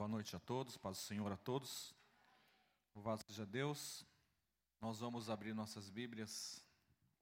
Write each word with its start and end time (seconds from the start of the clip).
Boa 0.00 0.08
noite 0.08 0.34
a 0.34 0.38
todos, 0.38 0.78
paz 0.78 0.96
do 0.96 1.02
Senhor 1.02 1.30
a 1.30 1.36
todos. 1.36 1.94
Louvado 2.94 3.22
seja 3.22 3.44
Deus. 3.44 4.02
Nós 4.80 4.98
vamos 5.00 5.28
abrir 5.28 5.52
nossas 5.52 5.90
Bíblias, 5.90 6.64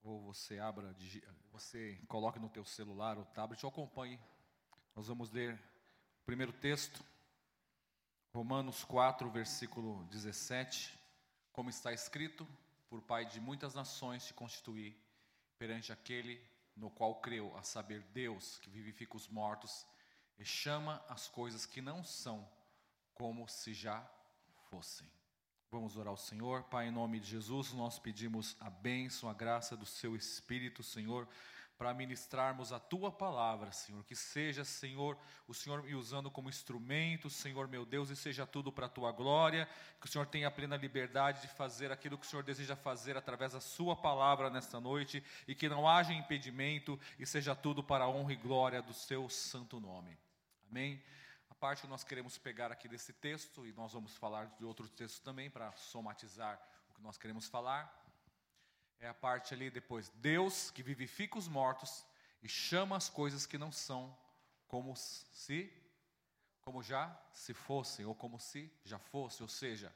ou 0.00 0.22
você 0.22 0.60
abra, 0.60 0.94
você 1.50 2.00
coloque 2.06 2.38
no 2.38 2.48
teu 2.48 2.64
celular 2.64 3.18
ou 3.18 3.24
tablet 3.24 3.60
ou 3.64 3.70
acompanhe. 3.70 4.16
Nós 4.94 5.08
vamos 5.08 5.32
ler 5.32 5.54
o 6.22 6.24
primeiro 6.24 6.52
texto, 6.52 7.04
Romanos 8.32 8.84
4, 8.84 9.28
versículo 9.28 10.04
17. 10.04 10.96
Como 11.50 11.70
está 11.70 11.92
escrito, 11.92 12.46
por 12.88 13.02
Pai 13.02 13.26
de 13.26 13.40
muitas 13.40 13.74
nações 13.74 14.24
te 14.24 14.34
constituí 14.34 14.96
perante 15.58 15.92
aquele 15.92 16.40
no 16.76 16.90
qual 16.90 17.16
creu, 17.16 17.56
a 17.56 17.62
saber, 17.64 18.04
Deus 18.12 18.56
que 18.58 18.70
vivifica 18.70 19.16
os 19.16 19.26
mortos 19.26 19.84
e 20.38 20.44
chama 20.44 21.04
as 21.08 21.26
coisas 21.26 21.66
que 21.66 21.82
não 21.82 22.04
são 22.04 22.48
como 23.18 23.48
se 23.48 23.74
já 23.74 24.08
fossem. 24.70 25.06
Vamos 25.72 25.96
orar 25.96 26.10
ao 26.10 26.16
Senhor. 26.16 26.62
Pai, 26.62 26.86
em 26.86 26.92
nome 26.92 27.18
de 27.18 27.26
Jesus, 27.26 27.72
nós 27.72 27.98
pedimos 27.98 28.56
a 28.60 28.70
bênção, 28.70 29.28
a 29.28 29.34
graça 29.34 29.76
do 29.76 29.84
Seu 29.84 30.14
Espírito, 30.14 30.84
Senhor, 30.84 31.28
para 31.76 31.92
ministrarmos 31.92 32.72
a 32.72 32.78
Tua 32.78 33.10
palavra, 33.10 33.72
Senhor. 33.72 34.04
Que 34.04 34.14
seja, 34.14 34.64
Senhor, 34.64 35.18
o 35.48 35.52
Senhor 35.52 35.82
me 35.82 35.96
usando 35.96 36.30
como 36.30 36.48
instrumento, 36.48 37.28
Senhor 37.28 37.66
meu 37.66 37.84
Deus, 37.84 38.08
e 38.08 38.14
seja 38.14 38.46
tudo 38.46 38.70
para 38.70 38.86
a 38.86 38.88
Tua 38.88 39.10
glória. 39.10 39.68
Que 40.00 40.06
o 40.06 40.08
Senhor 40.08 40.26
tenha 40.26 40.48
plena 40.48 40.76
liberdade 40.76 41.42
de 41.42 41.48
fazer 41.48 41.90
aquilo 41.90 42.16
que 42.16 42.24
o 42.24 42.28
Senhor 42.28 42.44
deseja 42.44 42.76
fazer 42.76 43.16
através 43.16 43.52
da 43.52 43.60
Sua 43.60 43.96
palavra 43.96 44.48
nesta 44.48 44.78
noite, 44.78 45.24
e 45.46 45.56
que 45.56 45.68
não 45.68 45.88
haja 45.88 46.12
impedimento, 46.12 46.98
e 47.18 47.26
seja 47.26 47.54
tudo 47.54 47.82
para 47.82 48.04
a 48.04 48.08
honra 48.08 48.32
e 48.32 48.36
glória 48.36 48.80
do 48.80 48.94
Seu 48.94 49.28
santo 49.28 49.80
nome. 49.80 50.16
Amém 50.70 51.02
parte 51.58 51.82
que 51.82 51.88
nós 51.88 52.04
queremos 52.04 52.38
pegar 52.38 52.70
aqui 52.70 52.86
desse 52.88 53.12
texto, 53.12 53.66
e 53.66 53.72
nós 53.72 53.92
vamos 53.92 54.16
falar 54.16 54.46
de 54.56 54.64
outros 54.64 54.90
textos 54.90 55.20
também 55.20 55.50
para 55.50 55.72
somatizar 55.72 56.60
o 56.88 56.94
que 56.94 57.02
nós 57.02 57.18
queremos 57.18 57.48
falar, 57.48 57.92
é 59.00 59.08
a 59.08 59.14
parte 59.14 59.54
ali 59.54 59.68
depois. 59.68 60.08
Deus 60.16 60.70
que 60.70 60.82
vivifica 60.82 61.36
os 61.36 61.48
mortos 61.48 62.06
e 62.40 62.48
chama 62.48 62.96
as 62.96 63.08
coisas 63.08 63.44
que 63.44 63.58
não 63.58 63.72
são 63.72 64.16
como 64.68 64.94
se, 64.94 65.72
como 66.60 66.80
já 66.80 67.20
se 67.32 67.52
fossem, 67.52 68.06
ou 68.06 68.14
como 68.14 68.38
se 68.38 68.72
já 68.84 68.98
fosse, 68.98 69.42
ou 69.42 69.48
seja, 69.48 69.92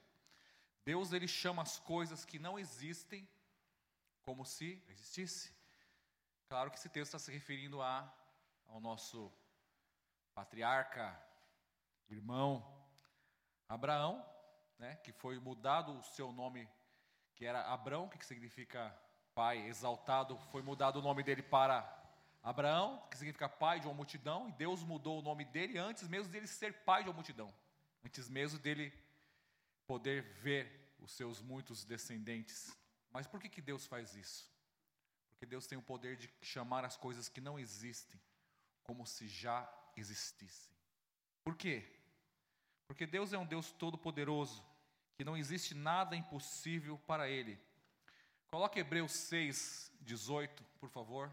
Deus 0.84 1.12
ele 1.12 1.28
chama 1.28 1.62
as 1.62 1.78
coisas 1.78 2.24
que 2.24 2.40
não 2.40 2.58
existem 2.58 3.28
como 4.22 4.44
se 4.44 4.82
existisse. 4.88 5.52
Claro 6.48 6.70
que 6.70 6.78
esse 6.78 6.88
texto 6.88 7.14
está 7.14 7.18
se 7.20 7.30
referindo 7.30 7.80
a, 7.80 8.12
ao 8.66 8.80
nosso 8.80 9.32
patriarca 10.34 11.31
irmão 12.12 12.66
Abraão, 13.68 14.24
né, 14.78 14.96
que 14.96 15.12
foi 15.12 15.38
mudado 15.38 15.98
o 15.98 16.02
seu 16.02 16.30
nome, 16.32 16.68
que 17.34 17.46
era 17.46 17.72
Abrão, 17.72 18.08
que 18.08 18.24
significa 18.24 18.94
pai 19.34 19.66
exaltado, 19.66 20.36
foi 20.50 20.62
mudado 20.62 20.98
o 20.98 21.02
nome 21.02 21.22
dele 21.22 21.42
para 21.42 21.80
Abraão, 22.42 23.06
que 23.10 23.16
significa 23.16 23.48
pai 23.48 23.80
de 23.80 23.86
uma 23.86 23.94
multidão, 23.94 24.48
e 24.48 24.52
Deus 24.52 24.82
mudou 24.82 25.20
o 25.20 25.22
nome 25.22 25.44
dele 25.44 25.78
antes 25.78 26.06
mesmo 26.06 26.30
dele 26.30 26.46
ser 26.46 26.84
pai 26.84 27.02
de 27.02 27.08
uma 27.08 27.14
multidão, 27.14 27.52
antes 28.04 28.28
mesmo 28.28 28.58
dele 28.58 28.92
poder 29.86 30.22
ver 30.42 30.94
os 30.98 31.12
seus 31.12 31.40
muitos 31.40 31.84
descendentes. 31.84 32.76
Mas 33.10 33.26
por 33.26 33.40
que, 33.40 33.48
que 33.48 33.62
Deus 33.62 33.86
faz 33.86 34.14
isso? 34.14 34.50
Porque 35.30 35.46
Deus 35.46 35.66
tem 35.66 35.78
o 35.78 35.82
poder 35.82 36.16
de 36.16 36.30
chamar 36.40 36.84
as 36.84 36.96
coisas 36.96 37.28
que 37.28 37.40
não 37.40 37.58
existem 37.58 38.20
como 38.82 39.06
se 39.06 39.28
já 39.28 39.70
existissem. 39.96 40.72
Por 41.44 41.56
quê? 41.56 42.01
Porque 42.92 43.06
Deus 43.06 43.32
é 43.32 43.38
um 43.38 43.46
Deus 43.46 43.72
todo-poderoso, 43.72 44.62
que 45.16 45.24
não 45.24 45.34
existe 45.34 45.74
nada 45.74 46.14
impossível 46.14 46.98
para 47.06 47.26
Ele. 47.26 47.58
Coloque 48.48 48.78
Hebreus 48.78 49.12
6, 49.12 49.90
18, 50.02 50.62
por 50.78 50.90
favor. 50.90 51.32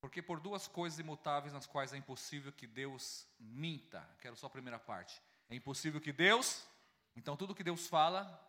Porque 0.00 0.20
por 0.20 0.40
duas 0.40 0.66
coisas 0.66 0.98
imutáveis 0.98 1.52
nas 1.52 1.64
quais 1.64 1.92
é 1.92 1.96
impossível 1.96 2.52
que 2.52 2.66
Deus 2.66 3.24
minta. 3.38 4.04
Quero 4.20 4.34
só 4.34 4.48
a 4.48 4.50
primeira 4.50 4.80
parte. 4.80 5.22
É 5.48 5.54
impossível 5.54 6.00
que 6.00 6.12
Deus, 6.12 6.66
então 7.14 7.36
tudo 7.36 7.54
que 7.54 7.62
Deus 7.62 7.86
fala 7.86 8.44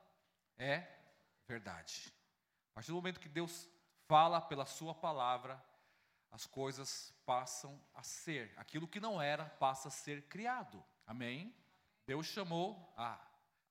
é 0.58 0.88
verdade. 1.48 2.12
A 2.72 2.74
partir 2.74 2.90
do 2.90 2.96
momento 2.96 3.20
que 3.20 3.30
Deus 3.30 3.70
fala 4.08 4.42
pela 4.42 4.66
Sua 4.66 4.96
palavra, 4.96 5.64
as 6.32 6.48
coisas 6.48 7.14
passam 7.24 7.80
a 7.94 8.02
ser. 8.02 8.52
Aquilo 8.58 8.88
que 8.88 9.00
não 9.00 9.22
era 9.22 9.46
passa 9.46 9.90
a 9.90 9.92
ser 9.92 10.24
criado. 10.24 10.84
Amém? 11.06 11.61
Deus 12.12 12.28
chamou 12.28 12.94
a 12.98 13.18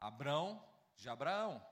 Abraão 0.01 0.67
de 0.97 1.11
Abraão. 1.11 1.63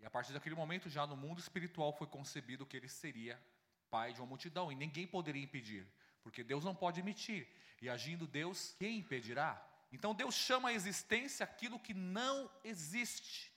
E 0.00 0.04
a 0.04 0.10
partir 0.10 0.32
daquele 0.32 0.56
momento, 0.56 0.90
já 0.90 1.06
no 1.06 1.16
mundo 1.16 1.38
espiritual, 1.38 1.92
foi 1.92 2.08
concebido 2.08 2.66
que 2.66 2.76
ele 2.76 2.88
seria 2.88 3.40
pai 3.88 4.12
de 4.12 4.20
uma 4.20 4.26
multidão. 4.26 4.72
E 4.72 4.74
ninguém 4.74 5.06
poderia 5.06 5.40
impedir, 5.40 5.86
porque 6.20 6.42
Deus 6.42 6.64
não 6.64 6.74
pode 6.74 7.00
mentir. 7.00 7.46
E 7.80 7.88
agindo 7.88 8.26
Deus, 8.26 8.74
quem 8.76 8.98
impedirá? 8.98 9.64
Então 9.92 10.12
Deus 10.12 10.34
chama 10.34 10.70
à 10.70 10.72
existência 10.72 11.44
aquilo 11.44 11.78
que 11.78 11.94
não 11.94 12.50
existe. 12.64 13.52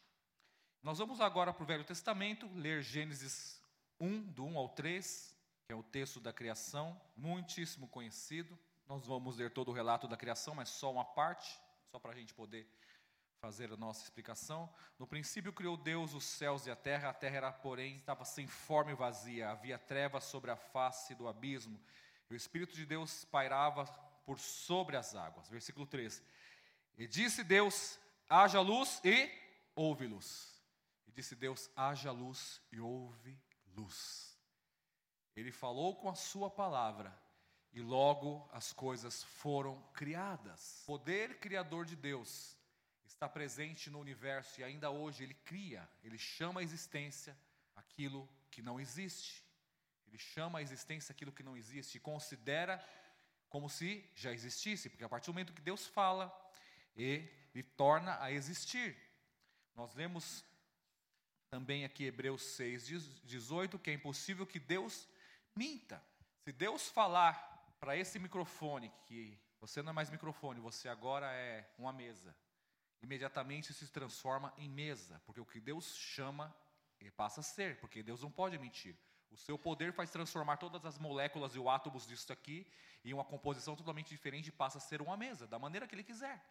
Nós 0.84 1.00
vamos 1.00 1.20
agora 1.20 1.52
para 1.52 1.64
o 1.64 1.66
Velho 1.66 1.84
Testamento, 1.84 2.48
ler 2.54 2.84
Gênesis 2.84 3.60
1, 4.00 4.22
do 4.32 4.46
1 4.46 4.60
ao 4.60 4.70
3, 4.70 5.36
que 5.66 5.74
é 5.74 5.76
o 5.76 5.82
texto 5.82 6.20
da 6.20 6.32
criação, 6.32 7.02
muitíssimo 7.16 7.88
conhecido. 7.88 8.56
Nós 8.88 9.08
vamos 9.08 9.38
ler 9.38 9.50
todo 9.50 9.70
o 9.70 9.74
relato 9.74 10.08
da 10.08 10.16
criação, 10.16 10.54
mas 10.54 10.70
só 10.70 10.92
uma 10.92 11.04
parte 11.04 11.66
só 11.92 12.00
para 12.00 12.12
a 12.12 12.16
gente 12.16 12.34
poder 12.34 12.68
fazer 13.40 13.72
a 13.72 13.78
nossa 13.78 14.04
explicação. 14.04 14.72
No 14.98 15.08
princípio 15.08 15.54
criou 15.54 15.78
Deus 15.78 16.14
os 16.14 16.26
céus 16.26 16.66
e 16.66 16.72
a 16.72 16.76
terra, 16.76 17.10
a 17.10 17.14
terra 17.14 17.38
era, 17.38 17.52
porém, 17.52 17.96
estava 17.96 18.26
sem 18.26 18.48
forma 18.48 18.92
e 18.92 18.96
vazia, 18.96 19.50
havia 19.50 19.78
trevas 19.78 20.24
sobre 20.26 20.52
a 20.52 20.56
face 20.56 21.16
do 21.16 21.28
abismo, 21.28 21.80
e 22.30 22.34
o 22.34 22.38
Espírito 22.38 22.76
de 22.76 22.86
Deus 22.86 23.24
pairava 23.26 23.86
por 24.26 24.40
sobre 24.40 24.98
as 24.98 25.16
águas. 25.16 25.50
Versículo 25.50 25.86
3. 25.86 26.22
E 26.98 27.08
disse 27.08 27.44
Deus: 27.44 27.98
haja 28.30 28.60
luz 28.60 29.00
e 29.04 29.32
houve 29.74 30.08
luz. 30.08 30.62
E 31.08 31.12
disse 31.12 31.36
Deus: 31.36 31.70
haja 31.76 32.12
luz 32.12 32.62
e 32.72 32.82
houve 32.82 33.40
luz. 33.76 34.38
Ele 35.36 35.52
falou 35.52 35.96
com 35.96 36.10
a 36.10 36.16
sua 36.16 36.50
palavra 36.50 37.18
e 37.78 37.80
logo 37.80 38.50
as 38.52 38.74
coisas 38.74 39.24
foram 39.24 39.80
criadas. 39.94 40.82
O 40.82 40.86
poder 40.88 41.40
criador 41.40 41.86
de 41.86 41.96
Deus 41.96 42.58
está 43.06 43.30
presente 43.30 43.92
no 43.92 44.00
universo 44.00 44.60
e 44.60 44.64
ainda 44.64 44.90
hoje 44.90 45.24
ele 45.24 45.36
cria, 45.36 45.88
ele 46.04 46.18
chama 46.18 46.60
a 46.60 46.64
existência 46.64 47.38
aquilo 47.76 48.28
que 48.50 48.64
não 48.64 48.80
existe. 48.80 49.46
Ele 50.08 50.18
chama 50.18 50.58
a 50.58 50.62
existência 50.64 51.14
aquilo 51.14 51.32
que 51.32 51.44
não 51.44 51.56
existe 51.56 51.98
e 51.98 52.00
considera 52.00 52.84
como 53.48 53.70
se 53.70 54.04
já 54.16 54.34
existisse, 54.34 54.90
porque 54.90 55.04
a 55.04 55.10
partir 55.10 55.28
do 55.28 55.34
momento 55.34 55.54
que 55.54 55.62
Deus 55.62 55.86
fala, 55.86 56.36
ele 56.96 57.62
torna 57.76 58.20
a 58.20 58.32
existir. 58.32 58.98
Nós 59.76 59.94
lemos 59.94 60.44
também 61.52 61.86
aqui 61.86 62.06
Hebreus 62.06 62.42
6, 62.42 62.88
18, 63.24 63.78
que 63.78 63.92
é 63.92 63.94
impossível 63.94 64.48
que 64.48 64.58
Deus 64.58 65.08
minta. 65.56 66.04
Se 66.44 66.52
Deus 66.52 66.88
falar 66.90 67.47
para 67.80 67.96
esse 67.96 68.20
microfone, 68.20 68.92
que 69.06 69.40
você 69.60 69.82
não 69.82 69.92
é 69.92 69.94
mais 69.94 70.10
microfone, 70.10 70.60
você 70.60 70.88
agora 70.90 71.32
é 71.32 71.70
uma 71.78 71.94
mesa, 71.94 72.36
imediatamente 73.02 73.74
se 73.74 73.88
transforma 73.92 74.54
em 74.58 74.70
mesa, 74.70 75.22
porque 75.26 75.42
o 75.42 75.46
que 75.46 75.60
Deus 75.60 75.96
chama, 75.96 76.56
passa 77.16 77.42
a 77.42 77.44
ser, 77.44 77.80
porque 77.80 78.02
Deus 78.04 78.22
não 78.22 78.32
pode 78.32 78.58
mentir. 78.58 78.98
O 79.30 79.38
seu 79.38 79.58
poder 79.58 79.94
faz 79.94 80.10
transformar 80.10 80.58
todas 80.58 80.86
as 80.86 80.98
moléculas 80.98 81.54
e 81.54 81.60
os 81.60 81.68
átomos 81.68 82.08
disso 82.08 82.32
aqui 82.32 82.66
em 83.04 83.14
uma 83.14 83.24
composição 83.24 83.76
totalmente 83.76 84.10
diferente 84.10 84.48
e 84.48 84.52
passa 84.52 84.78
a 84.78 84.82
ser 84.82 85.02
uma 85.02 85.16
mesa, 85.16 85.48
da 85.48 85.60
maneira 85.60 85.88
que 85.88 85.96
ele 85.96 86.04
quiser. 86.04 86.44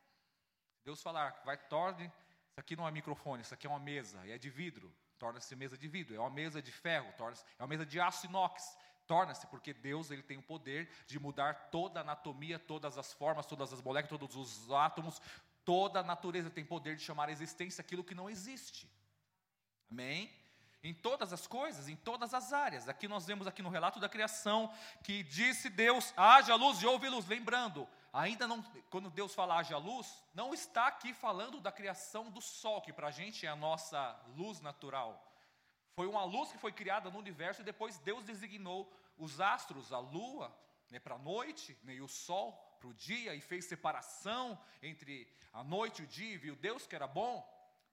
Deus 0.85 1.03
falar, 1.03 1.43
vai, 1.45 1.57
torne, 1.57 2.05
isso 2.05 2.61
aqui 2.61 2.77
não 2.77 2.87
é 2.87 2.91
microfone, 2.91 3.43
isso 3.43 3.53
aqui 3.53 3.67
é 3.67 3.71
uma 3.71 3.81
mesa, 3.81 4.25
e 4.27 4.31
é 4.31 4.39
de 4.39 4.49
vidro, 4.49 4.95
torna-se 5.19 5.55
mesa 5.57 5.77
de 5.77 5.89
vidro, 5.89 6.15
é 6.15 6.21
uma 6.21 6.31
mesa 6.31 6.63
de 6.63 6.71
ferro, 6.71 7.13
torna-se, 7.17 7.45
é 7.59 7.63
uma 7.63 7.69
mesa 7.69 7.85
de 7.85 7.99
aço 7.99 8.27
inox, 8.27 8.77
Torna-se, 9.07 9.47
porque 9.47 9.73
Deus 9.73 10.11
ele 10.11 10.23
tem 10.23 10.37
o 10.37 10.43
poder 10.43 10.89
de 11.07 11.19
mudar 11.19 11.69
toda 11.71 12.01
a 12.01 12.03
anatomia, 12.03 12.59
todas 12.59 12.99
as 12.99 13.13
formas, 13.13 13.47
todas 13.47 13.73
as 13.73 13.81
moléculas, 13.81 14.21
todos 14.21 14.37
os 14.37 14.73
átomos, 14.73 15.21
toda 15.65 16.01
a 16.01 16.03
natureza 16.03 16.51
tem 16.51 16.65
poder 16.65 16.97
de 16.97 17.03
chamar 17.03 17.29
a 17.29 17.33
existência 17.33 17.81
aquilo 17.81 18.05
que 18.05 18.15
não 18.15 18.29
existe. 18.29 18.89
Amém? 19.91 20.33
Em 20.83 20.95
todas 20.95 21.33
as 21.33 21.47
coisas, 21.47 21.89
em 21.89 21.97
todas 21.97 22.33
as 22.35 22.53
áreas. 22.53 22.89
Aqui 22.89 23.09
nós 23.09 23.27
vemos 23.27 23.47
aqui 23.47 23.63
no 23.63 23.69
relato 23.69 23.99
da 23.99 24.09
criação 24.09 24.73
que 25.03 25.23
disse 25.25 25.69
Deus: 25.69 26.13
haja 26.17 26.55
luz 26.55 26.81
e 26.81 26.87
houve 26.87 27.09
luz. 27.09 27.27
Lembrando, 27.27 27.89
ainda 28.13 28.47
não, 28.47 28.63
quando 28.91 29.11
Deus 29.11 29.35
fala 29.35 29.59
haja 29.59 29.77
luz, 29.79 30.23
não 30.35 30.55
está 30.55 30.87
aqui 30.87 31.13
falando 31.13 31.61
da 31.61 31.73
criação 31.73 32.31
do 32.31 32.41
sol, 32.41 32.81
que 32.81 32.93
para 32.93 33.09
a 33.09 33.11
gente 33.11 33.47
é 33.47 33.49
a 33.49 33.57
nossa 33.57 34.17
luz 34.37 34.61
natural. 34.61 35.26
Foi 35.97 36.07
uma 36.07 36.25
luz 36.25 36.53
que 36.53 36.59
foi 36.59 36.73
criada 36.73 37.11
no 37.11 37.19
universo 37.19 37.63
e 37.63 37.65
depois 37.65 37.97
Deus 37.99 38.23
designou 38.23 38.93
os 39.17 39.41
astros, 39.41 39.95
a 39.95 39.99
lua, 39.99 40.55
né, 40.91 40.99
para 40.99 41.15
a 41.15 41.19
noite, 41.19 41.77
né, 41.83 41.95
e 41.95 42.03
o 42.03 42.07
sol 42.07 42.53
para 42.79 42.89
o 42.89 42.93
dia 42.93 43.35
e 43.35 43.41
fez 43.41 43.65
separação 43.65 44.61
entre 44.83 45.27
a 45.55 45.65
noite 45.65 46.03
e 46.03 46.05
o 46.05 46.07
dia 46.07 46.35
e 46.35 46.37
viu 46.37 46.55
Deus 46.55 46.87
que 46.87 46.95
era 46.95 47.07
bom. 47.07 47.35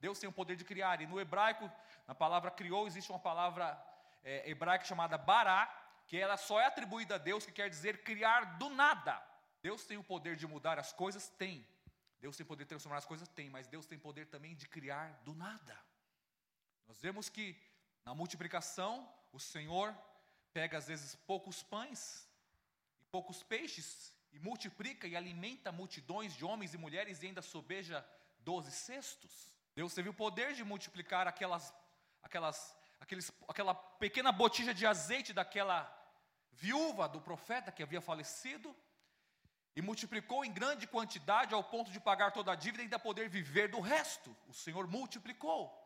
Deus 0.00 0.18
tem 0.18 0.28
o 0.28 0.32
poder 0.32 0.54
de 0.54 0.64
criar. 0.64 1.00
E 1.00 1.06
no 1.06 1.18
hebraico, 1.18 1.70
na 2.06 2.14
palavra 2.14 2.50
criou, 2.50 2.86
existe 2.86 3.10
uma 3.10 3.18
palavra 3.18 3.82
é, 4.22 4.50
hebraica 4.50 4.84
chamada 4.84 5.16
bará, 5.16 5.66
que 6.06 6.18
ela 6.18 6.36
só 6.36 6.60
é 6.60 6.66
atribuída 6.66 7.14
a 7.14 7.18
Deus, 7.18 7.46
que 7.46 7.52
quer 7.52 7.70
dizer 7.70 8.02
criar 8.04 8.58
do 8.58 8.68
nada. 8.68 9.18
Deus 9.62 9.86
tem 9.86 9.96
o 9.96 10.04
poder 10.04 10.36
de 10.36 10.46
mudar 10.46 10.78
as 10.78 10.92
coisas? 10.92 11.28
Tem. 11.30 11.66
Deus 12.20 12.36
tem 12.36 12.44
poder 12.44 12.64
de 12.64 12.68
transformar 12.68 12.98
as 12.98 13.06
coisas? 13.06 13.26
Tem. 13.28 13.48
Mas 13.48 13.66
Deus 13.66 13.86
tem 13.86 13.98
poder 13.98 14.26
também 14.26 14.54
de 14.54 14.68
criar 14.68 15.22
do 15.24 15.34
nada. 15.34 15.78
Nós 16.86 17.00
vemos 17.00 17.30
que 17.30 17.58
na 18.04 18.14
multiplicação, 18.14 19.08
o 19.32 19.40
Senhor 19.40 19.96
pega 20.52 20.78
às 20.78 20.86
vezes 20.86 21.14
poucos 21.26 21.62
pães 21.62 22.28
e 23.00 23.04
poucos 23.06 23.42
peixes 23.42 24.14
e 24.32 24.38
multiplica 24.38 25.06
e 25.06 25.16
alimenta 25.16 25.72
multidões 25.72 26.34
de 26.34 26.44
homens 26.44 26.74
e 26.74 26.78
mulheres 26.78 27.22
e 27.22 27.26
ainda 27.26 27.42
sobeja 27.42 28.06
doze 28.40 28.70
cestos. 28.70 29.52
Deus 29.74 29.94
teve 29.94 30.08
o 30.08 30.14
poder 30.14 30.54
de 30.54 30.62
multiplicar 30.62 31.26
aquelas, 31.26 31.74
aquelas, 32.22 32.76
aqueles, 33.00 33.32
aquela 33.48 33.74
pequena 33.74 34.30
botija 34.30 34.74
de 34.74 34.86
azeite 34.86 35.32
daquela 35.32 35.90
viúva 36.52 37.08
do 37.08 37.20
profeta 37.20 37.72
que 37.72 37.82
havia 37.82 38.00
falecido 38.00 38.74
e 39.74 39.82
multiplicou 39.82 40.44
em 40.44 40.52
grande 40.52 40.86
quantidade 40.86 41.52
ao 41.52 41.64
ponto 41.64 41.90
de 41.90 41.98
pagar 41.98 42.30
toda 42.32 42.52
a 42.52 42.54
dívida 42.54 42.82
e 42.82 42.84
ainda 42.84 42.98
poder 42.98 43.28
viver 43.28 43.68
do 43.68 43.80
resto. 43.80 44.34
O 44.46 44.54
Senhor 44.54 44.86
multiplicou. 44.86 45.83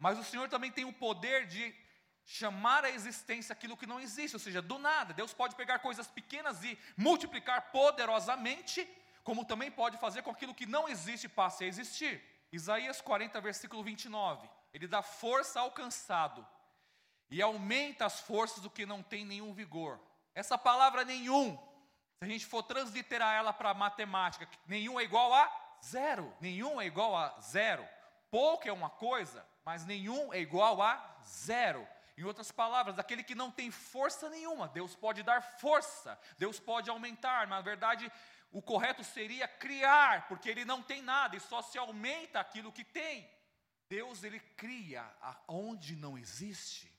Mas 0.00 0.18
o 0.18 0.24
Senhor 0.24 0.48
também 0.48 0.72
tem 0.72 0.86
o 0.86 0.92
poder 0.92 1.46
de 1.46 1.74
chamar 2.24 2.84
à 2.84 2.90
existência 2.90 3.52
aquilo 3.52 3.76
que 3.76 3.86
não 3.86 4.00
existe, 4.00 4.34
ou 4.34 4.40
seja, 4.40 4.62
do 4.62 4.78
nada. 4.78 5.12
Deus 5.12 5.34
pode 5.34 5.54
pegar 5.54 5.78
coisas 5.80 6.08
pequenas 6.08 6.64
e 6.64 6.76
multiplicar 6.96 7.70
poderosamente, 7.70 8.88
como 9.22 9.44
também 9.44 9.70
pode 9.70 9.98
fazer 9.98 10.22
com 10.22 10.30
aquilo 10.30 10.54
que 10.54 10.64
não 10.64 10.88
existe 10.88 11.28
passe 11.28 11.64
a 11.64 11.66
existir. 11.66 12.22
Isaías 12.50 13.00
40, 13.02 13.38
versículo 13.42 13.84
29. 13.84 14.48
Ele 14.72 14.88
dá 14.88 15.02
força 15.02 15.60
ao 15.60 15.70
cansado 15.70 16.46
e 17.30 17.42
aumenta 17.42 18.06
as 18.06 18.20
forças 18.20 18.60
do 18.60 18.70
que 18.70 18.86
não 18.86 19.02
tem 19.02 19.24
nenhum 19.24 19.52
vigor. 19.52 20.00
Essa 20.34 20.56
palavra 20.56 21.04
nenhum, 21.04 21.56
se 22.18 22.24
a 22.24 22.26
gente 22.26 22.46
for 22.46 22.62
transliterar 22.62 23.34
ela 23.34 23.52
para 23.52 23.74
matemática, 23.74 24.48
nenhum 24.66 24.98
é 24.98 25.04
igual 25.04 25.34
a 25.34 25.78
zero. 25.84 26.32
Nenhum 26.40 26.80
é 26.80 26.86
igual 26.86 27.14
a 27.16 27.38
zero. 27.40 27.86
Pouco 28.30 28.68
é 28.68 28.72
uma 28.72 28.88
coisa, 28.88 29.44
mas 29.70 29.84
nenhum 29.84 30.34
é 30.34 30.40
igual 30.40 30.82
a 30.82 31.16
zero. 31.22 31.86
Em 32.18 32.24
outras 32.24 32.50
palavras, 32.50 32.98
aquele 32.98 33.22
que 33.22 33.36
não 33.36 33.52
tem 33.52 33.70
força 33.70 34.28
nenhuma, 34.28 34.66
Deus 34.66 34.96
pode 34.96 35.22
dar 35.22 35.40
força, 35.60 36.18
Deus 36.36 36.58
pode 36.58 36.90
aumentar, 36.90 37.46
na 37.46 37.60
verdade, 37.60 38.10
o 38.50 38.60
correto 38.60 39.04
seria 39.04 39.46
criar, 39.46 40.26
porque 40.26 40.50
ele 40.50 40.64
não 40.64 40.82
tem 40.82 41.00
nada 41.00 41.36
e 41.36 41.40
só 41.40 41.62
se 41.62 41.78
aumenta 41.78 42.40
aquilo 42.40 42.72
que 42.72 42.82
tem. 42.82 43.30
Deus 43.88 44.24
ele 44.24 44.40
cria 44.56 45.08
onde 45.46 45.94
não 45.94 46.18
existe. 46.18 46.92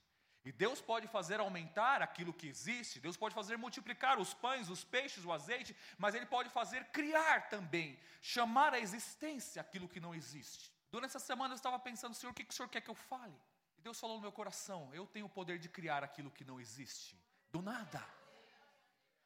E 0.45 0.49
Deus 0.53 0.79
pode 0.79 1.09
fazer 1.09 1.41
aumentar 1.41 2.01
aquilo 2.01 2.31
que 2.31 2.47
existe, 2.47 3.01
Deus 3.01 3.17
pode 3.17 3.35
fazer 3.35 3.57
multiplicar 3.57 4.17
os 4.17 4.33
pães, 4.33 4.69
os 4.69 4.85
peixes, 4.85 5.25
o 5.25 5.33
azeite, 5.33 5.75
mas 5.97 6.15
Ele 6.15 6.25
pode 6.25 6.49
fazer 6.49 6.85
criar 6.85 7.49
também, 7.49 7.99
chamar 8.21 8.73
à 8.73 8.79
existência 8.79 9.61
aquilo 9.61 9.89
que 9.89 9.99
não 9.99 10.15
existe. 10.15 10.71
Durante 10.91 11.11
essa 11.11 11.19
semana 11.19 11.53
eu 11.53 11.55
estava 11.55 11.79
pensando, 11.79 12.13
Senhor, 12.13 12.31
o 12.31 12.35
que, 12.35 12.43
que 12.43 12.53
o 12.53 12.55
Senhor 12.55 12.69
quer 12.69 12.81
que 12.81 12.89
eu 12.89 12.95
fale? 12.95 13.39
E 13.77 13.81
Deus 13.81 13.99
falou 13.99 14.17
no 14.17 14.21
meu 14.21 14.31
coração: 14.31 14.93
eu 14.93 15.07
tenho 15.07 15.25
o 15.25 15.29
poder 15.29 15.57
de 15.57 15.69
criar 15.69 16.03
aquilo 16.03 16.29
que 16.29 16.43
não 16.43 16.59
existe, 16.59 17.17
do 17.51 17.61
nada. 17.61 18.03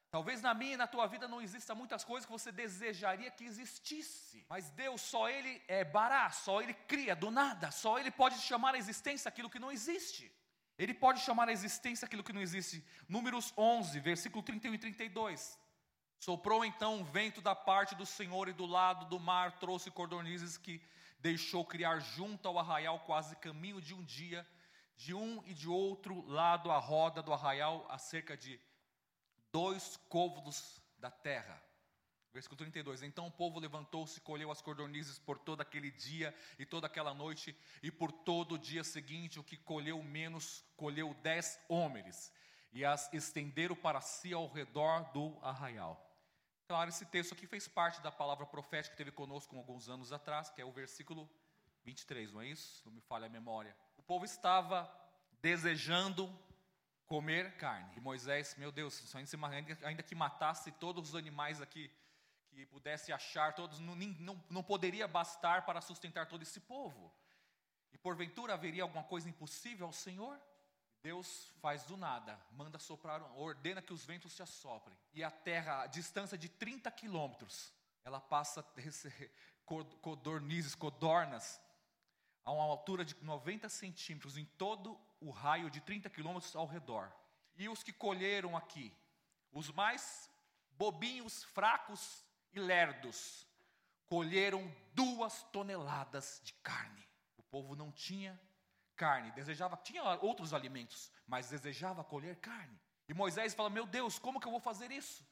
Talvez 0.08 0.40
na 0.40 0.54
minha 0.54 0.74
e 0.74 0.76
na 0.76 0.86
tua 0.86 1.06
vida 1.06 1.26
não 1.26 1.42
exista 1.42 1.74
muitas 1.74 2.04
coisas 2.04 2.24
que 2.24 2.32
você 2.32 2.50
desejaria 2.52 3.30
que 3.30 3.44
existisse, 3.44 4.46
mas 4.48 4.70
Deus 4.70 5.00
só 5.00 5.28
Ele 5.28 5.60
é 5.66 5.84
bará, 5.84 6.30
só 6.30 6.62
Ele 6.62 6.72
cria 6.72 7.14
do 7.14 7.30
nada, 7.30 7.70
só 7.70 7.98
Ele 7.98 8.10
pode 8.10 8.38
chamar 8.38 8.74
à 8.74 8.78
existência 8.78 9.28
aquilo 9.28 9.50
que 9.50 9.58
não 9.58 9.70
existe. 9.70 10.32
Ele 10.78 10.94
pode 10.94 11.20
chamar 11.20 11.48
à 11.48 11.52
existência 11.52 12.06
aquilo 12.06 12.22
que 12.22 12.32
não 12.32 12.40
existe. 12.40 12.82
Números 13.08 13.52
11, 13.56 13.98
versículo 14.00 14.42
31 14.42 14.74
e 14.74 14.78
32. 14.78 15.58
Soprou 16.18 16.64
então 16.64 16.96
um 16.96 17.04
vento 17.04 17.40
da 17.40 17.54
parte 17.54 17.94
do 17.94 18.06
Senhor 18.06 18.48
e 18.48 18.52
do 18.52 18.66
lado 18.66 19.06
do 19.06 19.18
mar 19.18 19.58
trouxe 19.58 19.90
cordonizes 19.90 20.56
que 20.56 20.80
deixou 21.18 21.64
criar 21.64 21.98
junto 21.98 22.46
ao 22.46 22.58
arraial 22.58 23.00
quase 23.00 23.36
caminho 23.36 23.80
de 23.80 23.94
um 23.94 24.02
dia, 24.02 24.46
de 24.96 25.14
um 25.14 25.42
e 25.46 25.52
de 25.52 25.68
outro 25.68 26.26
lado 26.26 26.70
a 26.70 26.78
roda 26.78 27.22
do 27.22 27.32
arraial, 27.32 27.86
a 27.88 27.98
cerca 27.98 28.36
de 28.36 28.60
dois 29.52 29.96
côvados 30.08 30.80
da 30.98 31.10
terra. 31.10 31.62
Versículo 32.32 32.58
32. 32.58 33.02
Então 33.02 33.26
o 33.26 33.30
povo 33.30 33.58
levantou-se 33.58 34.20
colheu 34.20 34.50
as 34.50 34.60
cordonizes 34.60 35.18
por 35.18 35.38
todo 35.38 35.62
aquele 35.62 35.90
dia 35.90 36.34
e 36.58 36.66
toda 36.66 36.86
aquela 36.86 37.14
noite, 37.14 37.56
e 37.82 37.90
por 37.90 38.12
todo 38.12 38.56
o 38.56 38.58
dia 38.58 38.84
seguinte, 38.84 39.40
o 39.40 39.44
que 39.44 39.56
colheu 39.56 40.02
menos, 40.02 40.62
colheu 40.76 41.14
dez 41.22 41.58
homens, 41.66 42.30
e 42.72 42.84
as 42.84 43.10
estenderam 43.14 43.74
para 43.74 44.02
si 44.02 44.34
ao 44.34 44.48
redor 44.48 45.10
do 45.12 45.38
arraial. 45.42 46.05
Claro, 46.66 46.88
esse 46.88 47.06
texto 47.06 47.32
aqui 47.32 47.46
fez 47.46 47.68
parte 47.68 48.00
da 48.00 48.10
palavra 48.10 48.44
profética 48.44 48.90
que 48.90 48.98
teve 48.98 49.12
conosco 49.12 49.56
alguns 49.56 49.88
anos 49.88 50.12
atrás, 50.12 50.50
que 50.50 50.60
é 50.60 50.64
o 50.64 50.72
versículo 50.72 51.30
23, 51.84 52.32
não 52.32 52.40
é 52.40 52.48
isso? 52.48 52.82
Não 52.84 52.92
me 52.92 53.00
falha 53.00 53.26
a 53.26 53.28
memória. 53.28 53.76
O 53.96 54.02
povo 54.02 54.24
estava 54.24 54.90
desejando 55.40 56.28
comer 57.06 57.56
carne. 57.56 57.96
E 57.96 58.00
Moisés, 58.00 58.56
meu 58.56 58.72
Deus, 58.72 59.00
ainda 59.84 60.02
que 60.02 60.14
matasse 60.14 60.72
todos 60.72 61.10
os 61.10 61.14
animais 61.14 61.60
aqui, 61.60 61.88
que 62.48 62.66
pudesse 62.66 63.12
achar 63.12 63.54
todos, 63.54 63.78
não, 63.78 63.94
não, 63.94 64.44
não 64.50 64.62
poderia 64.62 65.06
bastar 65.06 65.64
para 65.64 65.80
sustentar 65.80 66.26
todo 66.26 66.42
esse 66.42 66.58
povo. 66.58 67.14
E 67.92 67.98
porventura 67.98 68.54
haveria 68.54 68.82
alguma 68.82 69.04
coisa 69.04 69.28
impossível 69.28 69.86
ao 69.86 69.92
Senhor? 69.92 70.36
Deus 71.06 71.52
faz 71.60 71.84
do 71.84 71.96
nada, 71.96 72.36
manda 72.50 72.80
soprar, 72.80 73.22
ordena 73.38 73.80
que 73.80 73.92
os 73.92 74.04
ventos 74.04 74.32
se 74.32 74.42
assoprem. 74.42 74.98
E 75.14 75.22
a 75.22 75.30
terra, 75.30 75.82
a 75.82 75.86
distância 75.86 76.36
de 76.36 76.48
30 76.48 76.90
quilômetros, 76.90 77.72
ela 78.04 78.20
passa 78.20 78.60
codornizes, 80.02 80.74
codornas, 80.74 81.60
a 82.44 82.50
uma 82.50 82.64
altura 82.64 83.04
de 83.04 83.14
90 83.22 83.68
centímetros, 83.68 84.36
em 84.36 84.44
todo 84.58 85.00
o 85.20 85.30
raio 85.30 85.70
de 85.70 85.80
30 85.80 86.10
quilômetros 86.10 86.56
ao 86.56 86.66
redor. 86.66 87.12
E 87.54 87.68
os 87.68 87.84
que 87.84 87.92
colheram 87.92 88.56
aqui, 88.56 88.92
os 89.52 89.70
mais 89.70 90.28
bobinhos, 90.72 91.44
fracos 91.44 92.24
e 92.52 92.58
lerdos, 92.58 93.46
colheram 94.06 94.74
duas 94.92 95.44
toneladas 95.52 96.40
de 96.42 96.52
carne. 96.54 97.08
O 97.36 97.44
povo 97.44 97.76
não 97.76 97.92
tinha 97.92 98.36
carne, 98.96 99.30
desejava, 99.32 99.76
tinha 99.76 100.02
outros 100.22 100.52
alimentos, 100.52 101.12
mas 101.26 101.50
desejava 101.50 102.02
colher 102.02 102.36
carne. 102.36 102.78
E 103.08 103.14
Moisés 103.14 103.54
fala: 103.54 103.70
Meu 103.70 103.86
Deus, 103.86 104.18
como 104.18 104.40
que 104.40 104.46
eu 104.48 104.50
vou 104.50 104.60
fazer 104.60 104.90
isso? 104.90 105.24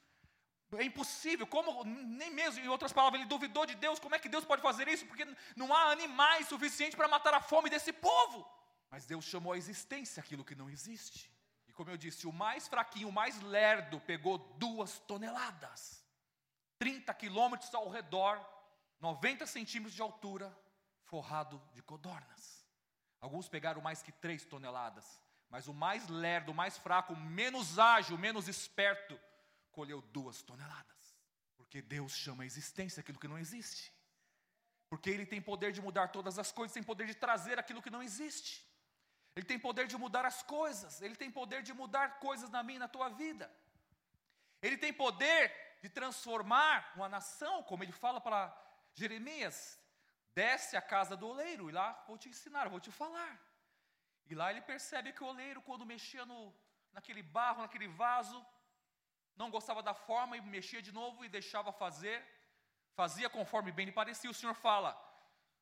É 0.77 0.83
impossível, 0.83 1.45
como, 1.47 1.83
nem 1.83 2.31
mesmo, 2.33 2.63
em 2.63 2.67
outras 2.67 2.91
palavras, 2.91 3.21
ele 3.21 3.29
duvidou 3.29 3.65
de 3.65 3.75
Deus, 3.75 3.99
como 3.99 4.15
é 4.15 4.19
que 4.19 4.27
Deus 4.27 4.43
pode 4.43 4.61
fazer 4.61 4.87
isso? 4.87 5.05
Porque 5.05 5.25
não 5.55 5.73
há 5.73 5.91
animais 5.91 6.47
suficientes 6.47 6.95
para 6.95 7.07
matar 7.07 7.33
a 7.33 7.41
fome 7.41 7.69
desse 7.69 7.93
povo. 7.93 8.45
Mas 8.89 9.05
Deus 9.05 9.25
chamou 9.25 9.53
à 9.53 9.57
existência 9.57 10.21
aquilo 10.21 10.43
que 10.43 10.55
não 10.55 10.69
existe. 10.69 11.31
E 11.67 11.71
como 11.71 11.91
eu 11.91 11.97
disse, 11.97 12.27
o 12.27 12.33
mais 12.33 12.67
fraquinho, 12.67 13.09
o 13.09 13.11
mais 13.11 13.39
lerdo, 13.41 14.01
pegou 14.01 14.37
duas 14.37 14.99
toneladas, 14.99 16.03
30 16.79 17.13
quilômetros 17.13 17.73
ao 17.73 17.89
redor, 17.89 18.43
90 18.99 19.45
centímetros 19.45 19.93
de 19.93 20.01
altura, 20.01 20.55
forrado 21.03 21.61
de 21.73 21.81
codornas. 21.81 22.54
Alguns 23.25 23.49
pegaram 23.49 23.81
mais 23.81 24.03
que 24.03 24.11
três 24.11 24.45
toneladas, 24.45 25.19
mas 25.49 25.67
o 25.67 25.73
mais 25.73 26.07
lerdo, 26.07 26.51
o 26.51 26.53
mais 26.53 26.77
fraco, 26.77 27.13
o 27.13 27.19
menos 27.19 27.79
ágil, 27.79 28.15
o 28.15 28.19
menos 28.19 28.47
esperto, 28.47 29.19
colheu 29.71 29.99
duas 30.17 30.43
toneladas. 30.43 31.17
Porque 31.57 31.81
Deus 31.81 32.11
chama 32.15 32.43
a 32.43 32.45
existência 32.45 32.99
aquilo 32.99 33.17
que 33.17 33.27
não 33.27 33.39
existe. 33.39 33.91
Porque 34.87 35.09
Ele 35.09 35.25
tem 35.25 35.41
poder 35.41 35.71
de 35.71 35.81
mudar 35.81 36.09
todas 36.09 36.37
as 36.37 36.51
coisas, 36.51 36.75
tem 36.75 36.83
poder 36.83 37.07
de 37.07 37.15
trazer 37.15 37.57
aquilo 37.57 37.81
que 37.81 37.89
não 37.89 38.03
existe. 38.03 38.63
Ele 39.35 39.47
tem 39.51 39.57
poder 39.57 39.87
de 39.87 39.97
mudar 39.97 40.23
as 40.23 40.43
coisas, 40.43 41.01
Ele 41.01 41.15
tem 41.15 41.31
poder 41.31 41.63
de 41.63 41.73
mudar 41.73 42.19
coisas 42.19 42.51
na 42.51 42.61
minha 42.61 42.75
e 42.75 42.85
na 42.85 42.87
tua 42.87 43.09
vida. 43.09 43.51
Ele 44.61 44.77
tem 44.77 44.93
poder 44.93 45.51
de 45.81 45.89
transformar 45.89 46.93
uma 46.95 47.09
nação, 47.09 47.63
como 47.63 47.83
ele 47.83 47.91
fala 47.91 48.21
para 48.21 48.55
Jeremias: 48.93 49.79
desce 50.35 50.75
à 50.75 50.81
casa 50.81 51.15
do 51.15 51.27
oleiro, 51.27 51.69
e 51.69 51.73
lá 51.79 51.89
vou 52.07 52.17
te 52.17 52.27
ensinar, 52.29 52.67
vou 52.67 52.79
te 52.79 52.91
falar. 52.91 53.33
E 54.27 54.35
lá 54.35 54.51
ele 54.51 54.61
percebe 54.61 55.13
que 55.13 55.23
o 55.23 55.27
oleiro, 55.27 55.61
quando 55.61 55.85
mexia 55.85 56.25
no, 56.25 56.53
naquele 56.91 57.23
barro, 57.23 57.61
naquele 57.61 57.87
vaso, 57.87 58.45
não 59.35 59.49
gostava 59.49 59.81
da 59.81 59.93
forma 59.93 60.35
e 60.35 60.41
mexia 60.41 60.81
de 60.81 60.91
novo 60.91 61.23
e 61.23 61.29
deixava 61.29 61.71
fazer, 61.71 62.17
fazia 62.93 63.29
conforme 63.29 63.71
bem 63.71 63.85
lhe 63.85 63.91
parecia. 63.91 64.29
O 64.29 64.33
Senhor 64.33 64.55
fala: 64.55 64.91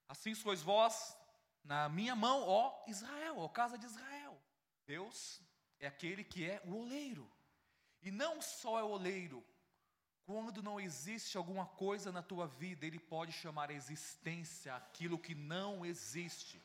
Assim 0.07 0.33
sois 0.33 0.61
vós 0.61 1.17
na 1.63 1.87
minha 1.89 2.15
mão, 2.15 2.47
ó 2.47 2.83
Israel, 2.87 3.39
ó 3.39 3.47
casa 3.47 3.77
de 3.77 3.85
Israel. 3.85 4.41
Deus 4.85 5.41
é 5.79 5.87
aquele 5.87 6.23
que 6.23 6.49
é 6.49 6.61
o 6.65 6.75
oleiro. 6.75 7.31
E 8.01 8.11
não 8.11 8.41
só 8.41 8.79
é 8.79 8.83
o 8.83 8.89
oleiro, 8.89 9.45
Quando 10.25 10.63
não 10.63 10.79
existe 10.79 11.37
alguma 11.37 11.65
coisa 11.65 12.11
na 12.11 12.21
tua 12.21 12.47
vida, 12.47 12.85
Ele 12.85 12.99
pode 12.99 13.31
chamar 13.33 13.69
a 13.69 13.73
existência 13.73 14.73
aquilo 14.75 15.19
que 15.19 15.35
não 15.35 15.85
existe. 15.85 16.61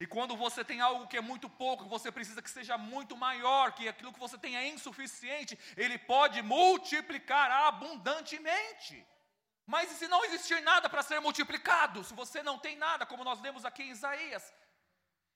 E 0.00 0.06
quando 0.06 0.36
você 0.36 0.64
tem 0.64 0.80
algo 0.80 1.06
que 1.06 1.16
é 1.16 1.20
muito 1.20 1.48
pouco, 1.48 1.84
você 1.84 2.10
precisa 2.10 2.42
que 2.42 2.50
seja 2.50 2.76
muito 2.78 3.16
maior, 3.16 3.72
que 3.72 3.88
aquilo 3.88 4.12
que 4.12 4.18
você 4.18 4.38
tem 4.38 4.56
é 4.56 4.66
insuficiente, 4.68 5.58
Ele 5.76 5.98
pode 5.98 6.40
multiplicar 6.42 7.50
abundantemente. 7.68 9.06
Mas 9.66 9.92
e 9.92 9.94
se 9.94 10.08
não 10.08 10.24
existir 10.24 10.60
nada 10.62 10.88
para 10.88 11.02
ser 11.02 11.20
multiplicado? 11.20 12.02
Se 12.02 12.14
você 12.14 12.42
não 12.42 12.58
tem 12.58 12.76
nada, 12.76 13.06
como 13.06 13.22
nós 13.22 13.40
lemos 13.40 13.64
aqui 13.64 13.84
em 13.84 13.90
Isaías, 13.90 14.52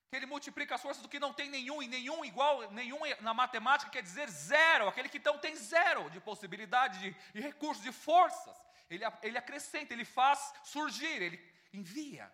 que 0.08 0.16
ele 0.16 0.26
multiplica 0.26 0.74
as 0.74 0.82
forças 0.82 1.02
do 1.02 1.08
que 1.08 1.18
não 1.18 1.32
tem 1.32 1.48
nenhum, 1.50 1.82
e 1.82 1.88
nenhum 1.88 2.24
igual, 2.24 2.70
nenhum 2.70 3.00
na 3.20 3.34
matemática 3.34 3.90
quer 3.90 4.02
dizer 4.02 4.28
zero, 4.28 4.88
aquele 4.88 5.08
que 5.08 5.18
então 5.18 5.38
tem 5.38 5.56
zero 5.56 6.08
de 6.10 6.20
possibilidade, 6.20 6.98
de, 6.98 7.16
de 7.34 7.40
recursos, 7.40 7.82
de 7.82 7.92
forças. 7.92 8.56
Ele, 8.88 9.04
ele 9.22 9.36
acrescenta, 9.36 9.92
ele 9.92 10.04
faz 10.04 10.54
surgir, 10.62 11.20
ele 11.22 11.56
envia. 11.72 12.32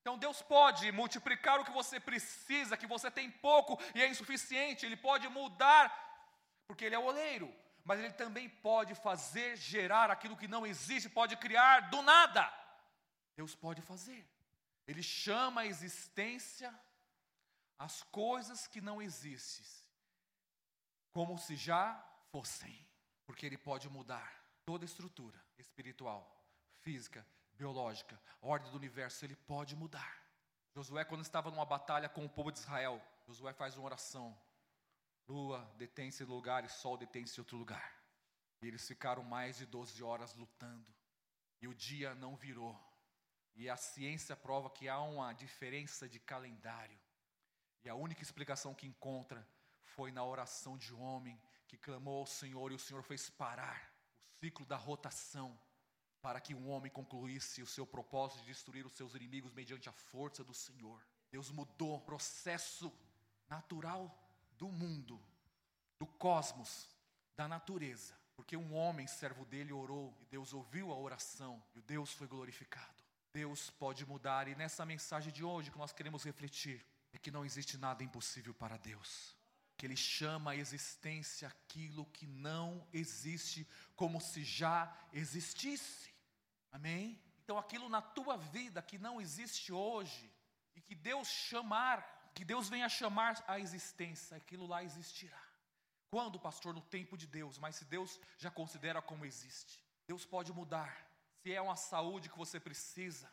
Então 0.00 0.16
Deus 0.16 0.40
pode 0.40 0.90
multiplicar 0.92 1.60
o 1.60 1.64
que 1.64 1.70
você 1.70 2.00
precisa, 2.00 2.76
que 2.76 2.86
você 2.86 3.10
tem 3.10 3.30
pouco 3.30 3.78
e 3.94 4.02
é 4.02 4.08
insuficiente, 4.08 4.86
Ele 4.86 4.96
pode 4.96 5.28
mudar, 5.28 5.84
porque 6.66 6.84
Ele 6.84 6.94
é 6.94 6.98
o 6.98 7.04
oleiro, 7.04 7.54
mas 7.84 8.00
Ele 8.00 8.12
também 8.12 8.48
pode 8.48 8.94
fazer 8.94 9.56
gerar 9.56 10.10
aquilo 10.10 10.36
que 10.36 10.48
não 10.48 10.66
existe, 10.66 11.08
pode 11.08 11.36
criar 11.36 11.90
do 11.90 12.00
nada. 12.00 12.50
Deus 13.36 13.54
pode 13.54 13.82
fazer. 13.82 14.26
Ele 14.86 15.02
chama 15.02 15.60
a 15.60 15.66
existência 15.66 16.74
as 17.80 18.02
coisas 18.02 18.66
que 18.66 18.78
não 18.78 19.00
existem, 19.00 19.64
como 21.12 21.38
se 21.38 21.56
já 21.56 21.94
fossem, 22.30 22.86
porque 23.24 23.46
Ele 23.46 23.56
pode 23.56 23.88
mudar 23.88 24.44
toda 24.66 24.84
a 24.84 24.90
estrutura 24.90 25.42
espiritual, 25.58 26.44
física, 26.80 27.26
biológica, 27.54 28.20
a 28.42 28.46
ordem 28.46 28.70
do 28.70 28.76
universo, 28.76 29.24
Ele 29.24 29.34
pode 29.34 29.74
mudar. 29.74 30.14
Josué, 30.74 31.06
quando 31.06 31.22
estava 31.22 31.50
numa 31.50 31.64
batalha 31.64 32.06
com 32.06 32.22
o 32.22 32.28
povo 32.28 32.52
de 32.52 32.58
Israel, 32.58 33.02
Josué 33.26 33.54
faz 33.54 33.74
uma 33.74 33.86
oração: 33.86 34.38
lua 35.26 35.64
detém-se 35.78 36.22
em 36.22 36.26
lugar 36.26 36.62
e 36.66 36.68
sol 36.68 36.98
detém-se 36.98 37.40
outro 37.40 37.56
lugar. 37.56 37.98
E 38.60 38.68
eles 38.68 38.86
ficaram 38.86 39.24
mais 39.24 39.56
de 39.56 39.64
12 39.64 40.02
horas 40.02 40.34
lutando, 40.34 40.94
e 41.62 41.66
o 41.66 41.74
dia 41.74 42.14
não 42.14 42.36
virou. 42.36 42.78
E 43.56 43.70
a 43.70 43.76
ciência 43.78 44.36
prova 44.36 44.68
que 44.68 44.86
há 44.86 45.00
uma 45.00 45.32
diferença 45.32 46.06
de 46.06 46.20
calendário. 46.20 47.00
E 47.84 47.88
a 47.88 47.94
única 47.94 48.22
explicação 48.22 48.74
que 48.74 48.86
encontra 48.86 49.46
foi 49.82 50.12
na 50.12 50.24
oração 50.24 50.76
de 50.76 50.94
um 50.94 51.00
homem 51.00 51.40
que 51.66 51.76
clamou 51.76 52.20
ao 52.20 52.26
Senhor 52.26 52.72
e 52.72 52.74
o 52.74 52.78
Senhor 52.78 53.02
fez 53.02 53.30
parar 53.30 53.92
o 54.24 54.44
ciclo 54.44 54.66
da 54.66 54.76
rotação 54.76 55.58
para 56.20 56.40
que 56.40 56.54
um 56.54 56.68
homem 56.68 56.90
concluísse 56.90 57.62
o 57.62 57.66
seu 57.66 57.86
propósito 57.86 58.40
de 58.40 58.46
destruir 58.46 58.84
os 58.84 58.92
seus 58.92 59.14
inimigos 59.14 59.52
mediante 59.52 59.88
a 59.88 59.92
força 59.92 60.44
do 60.44 60.52
Senhor. 60.52 61.00
Deus 61.30 61.50
mudou 61.50 61.96
o 61.96 62.00
processo 62.00 62.92
natural 63.48 64.14
do 64.58 64.68
mundo, 64.68 65.20
do 65.98 66.06
cosmos, 66.06 66.88
da 67.36 67.48
natureza, 67.48 68.14
porque 68.36 68.56
um 68.56 68.74
homem, 68.74 69.06
servo 69.06 69.44
dele, 69.46 69.72
orou 69.72 70.14
e 70.20 70.26
Deus 70.26 70.52
ouviu 70.52 70.92
a 70.92 70.98
oração 70.98 71.62
e 71.74 71.78
o 71.78 71.82
Deus 71.82 72.12
foi 72.12 72.26
glorificado. 72.26 73.02
Deus 73.32 73.70
pode 73.70 74.04
mudar 74.04 74.48
e 74.48 74.54
nessa 74.54 74.84
mensagem 74.84 75.32
de 75.32 75.44
hoje 75.44 75.70
que 75.70 75.78
nós 75.78 75.92
queremos 75.92 76.24
refletir, 76.24 76.84
é 77.12 77.18
que 77.18 77.30
não 77.30 77.44
existe 77.44 77.76
nada 77.76 78.02
impossível 78.02 78.54
para 78.54 78.76
Deus. 78.76 79.36
Que 79.76 79.86
Ele 79.86 79.96
chama 79.96 80.52
a 80.52 80.56
existência 80.56 81.48
aquilo 81.48 82.06
que 82.06 82.26
não 82.26 82.86
existe, 82.92 83.66
como 83.96 84.20
se 84.20 84.44
já 84.44 84.94
existisse. 85.12 86.10
Amém? 86.70 87.20
Então, 87.42 87.58
aquilo 87.58 87.88
na 87.88 88.00
tua 88.00 88.36
vida 88.36 88.80
que 88.82 88.98
não 88.98 89.20
existe 89.20 89.72
hoje, 89.72 90.30
e 90.76 90.80
que 90.80 90.94
Deus 90.94 91.28
chamar, 91.28 92.30
que 92.34 92.44
Deus 92.44 92.68
venha 92.68 92.88
chamar 92.88 93.42
a 93.48 93.58
existência, 93.58 94.36
aquilo 94.36 94.66
lá 94.66 94.84
existirá. 94.84 95.42
Quando, 96.10 96.38
pastor? 96.38 96.74
No 96.74 96.80
tempo 96.80 97.16
de 97.16 97.26
Deus, 97.26 97.58
mas 97.58 97.76
se 97.76 97.84
Deus 97.84 98.20
já 98.38 98.50
considera 98.50 99.00
como 99.00 99.24
existe, 99.24 99.82
Deus 100.06 100.24
pode 100.24 100.52
mudar. 100.52 101.06
Se 101.42 101.52
é 101.52 101.60
uma 101.60 101.76
saúde 101.76 102.28
que 102.28 102.38
você 102.38 102.60
precisa, 102.60 103.30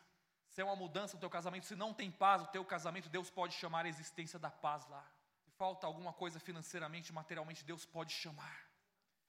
se 0.58 0.62
é 0.62 0.64
uma 0.64 0.74
mudança 0.74 1.14
no 1.14 1.20
teu 1.20 1.30
casamento, 1.30 1.66
se 1.66 1.76
não 1.76 1.94
tem 1.94 2.10
paz 2.10 2.42
no 2.42 2.48
teu 2.48 2.64
casamento, 2.64 3.08
Deus 3.08 3.30
pode 3.30 3.54
chamar 3.54 3.84
a 3.84 3.88
existência 3.88 4.40
da 4.40 4.50
paz 4.50 4.84
lá. 4.88 5.08
Se 5.44 5.52
falta 5.52 5.86
alguma 5.86 6.12
coisa 6.12 6.40
financeiramente, 6.40 7.12
materialmente, 7.12 7.64
Deus 7.64 7.86
pode 7.86 8.12
chamar 8.12 8.68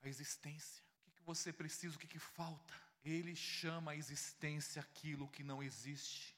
a 0.02 0.08
existência. 0.08 0.84
O 0.98 1.04
que, 1.04 1.18
que 1.18 1.22
você 1.22 1.54
precisa, 1.54 1.96
o 1.96 2.00
que, 2.00 2.08
que 2.08 2.18
falta? 2.18 2.74
Ele 3.06 3.36
chama 3.36 3.92
a 3.92 3.96
existência 3.96 4.82
aquilo 4.82 5.28
que 5.28 5.44
não 5.44 5.62
existe. 5.62 6.36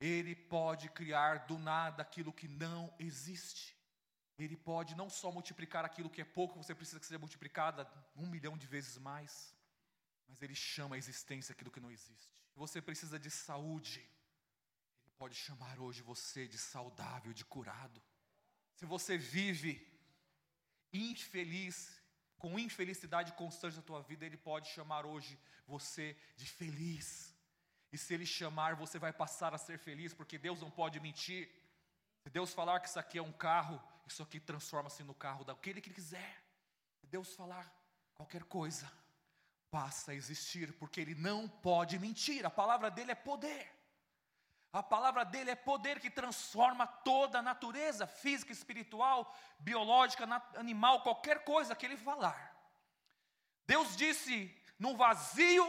Ele 0.00 0.34
pode 0.34 0.88
criar 0.88 1.40
do 1.46 1.58
nada 1.58 2.00
aquilo 2.00 2.32
que 2.32 2.48
não 2.48 2.90
existe. 2.98 3.76
Ele 4.38 4.56
pode 4.56 4.94
não 4.94 5.10
só 5.10 5.30
multiplicar 5.30 5.84
aquilo 5.84 6.08
que 6.08 6.22
é 6.22 6.24
pouco, 6.24 6.56
você 6.56 6.74
precisa 6.74 6.98
que 6.98 7.04
seja 7.04 7.18
multiplicada 7.18 7.86
um 8.16 8.26
milhão 8.26 8.56
de 8.56 8.66
vezes 8.66 8.96
mais, 8.96 9.54
mas 10.26 10.40
Ele 10.40 10.54
chama 10.54 10.94
a 10.94 10.98
existência 10.98 11.52
aquilo 11.52 11.70
que 11.70 11.78
não 11.78 11.90
existe 11.90 12.38
você 12.58 12.82
precisa 12.82 13.18
de 13.18 13.30
saúde, 13.30 14.00
Ele 15.02 15.12
pode 15.16 15.34
chamar 15.34 15.78
hoje 15.78 16.02
você 16.02 16.46
de 16.46 16.58
saudável, 16.58 17.32
de 17.32 17.44
curado. 17.44 18.02
Se 18.74 18.84
você 18.84 19.16
vive 19.16 19.72
infeliz, 20.92 21.76
com 22.36 22.58
infelicidade 22.58 23.32
constante 23.32 23.76
na 23.76 23.82
tua 23.82 24.02
vida, 24.02 24.26
Ele 24.26 24.36
pode 24.36 24.68
chamar 24.68 25.06
hoje 25.06 25.38
você 25.66 26.16
de 26.36 26.46
feliz. 26.46 27.34
E 27.92 27.96
se 27.96 28.12
Ele 28.14 28.26
chamar, 28.26 28.74
você 28.74 28.98
vai 28.98 29.12
passar 29.12 29.54
a 29.54 29.58
ser 29.58 29.78
feliz, 29.78 30.12
porque 30.12 30.36
Deus 30.36 30.60
não 30.60 30.70
pode 30.70 31.00
mentir. 31.00 31.48
Se 32.22 32.30
Deus 32.30 32.52
falar 32.52 32.80
que 32.80 32.88
isso 32.88 32.98
aqui 32.98 33.18
é 33.18 33.22
um 33.22 33.32
carro, 33.32 33.80
isso 34.06 34.22
aqui 34.22 34.40
transforma-se 34.40 35.02
no 35.04 35.14
carro 35.14 35.44
daquele 35.44 35.80
que 35.80 35.90
quiser. 35.90 36.44
Se 37.00 37.06
Deus 37.06 37.34
falar 37.34 37.72
qualquer 38.14 38.44
coisa, 38.44 38.90
passa 39.70 40.12
a 40.12 40.14
existir, 40.14 40.72
porque 40.74 41.00
ele 41.00 41.14
não 41.14 41.48
pode 41.48 41.98
mentir, 41.98 42.44
a 42.44 42.50
palavra 42.50 42.90
dele 42.90 43.12
é 43.12 43.14
poder. 43.14 43.78
A 44.72 44.82
palavra 44.82 45.24
dele 45.24 45.50
é 45.50 45.54
poder 45.54 45.98
que 45.98 46.10
transforma 46.10 46.86
toda 46.86 47.38
a 47.38 47.42
natureza 47.42 48.06
física, 48.06 48.52
espiritual, 48.52 49.34
biológica, 49.58 50.24
animal, 50.56 51.02
qualquer 51.02 51.42
coisa 51.42 51.74
que 51.74 51.86
ele 51.86 51.96
falar. 51.96 52.54
Deus 53.66 53.96
disse: 53.96 54.54
no 54.78 54.96
vazio 54.96 55.66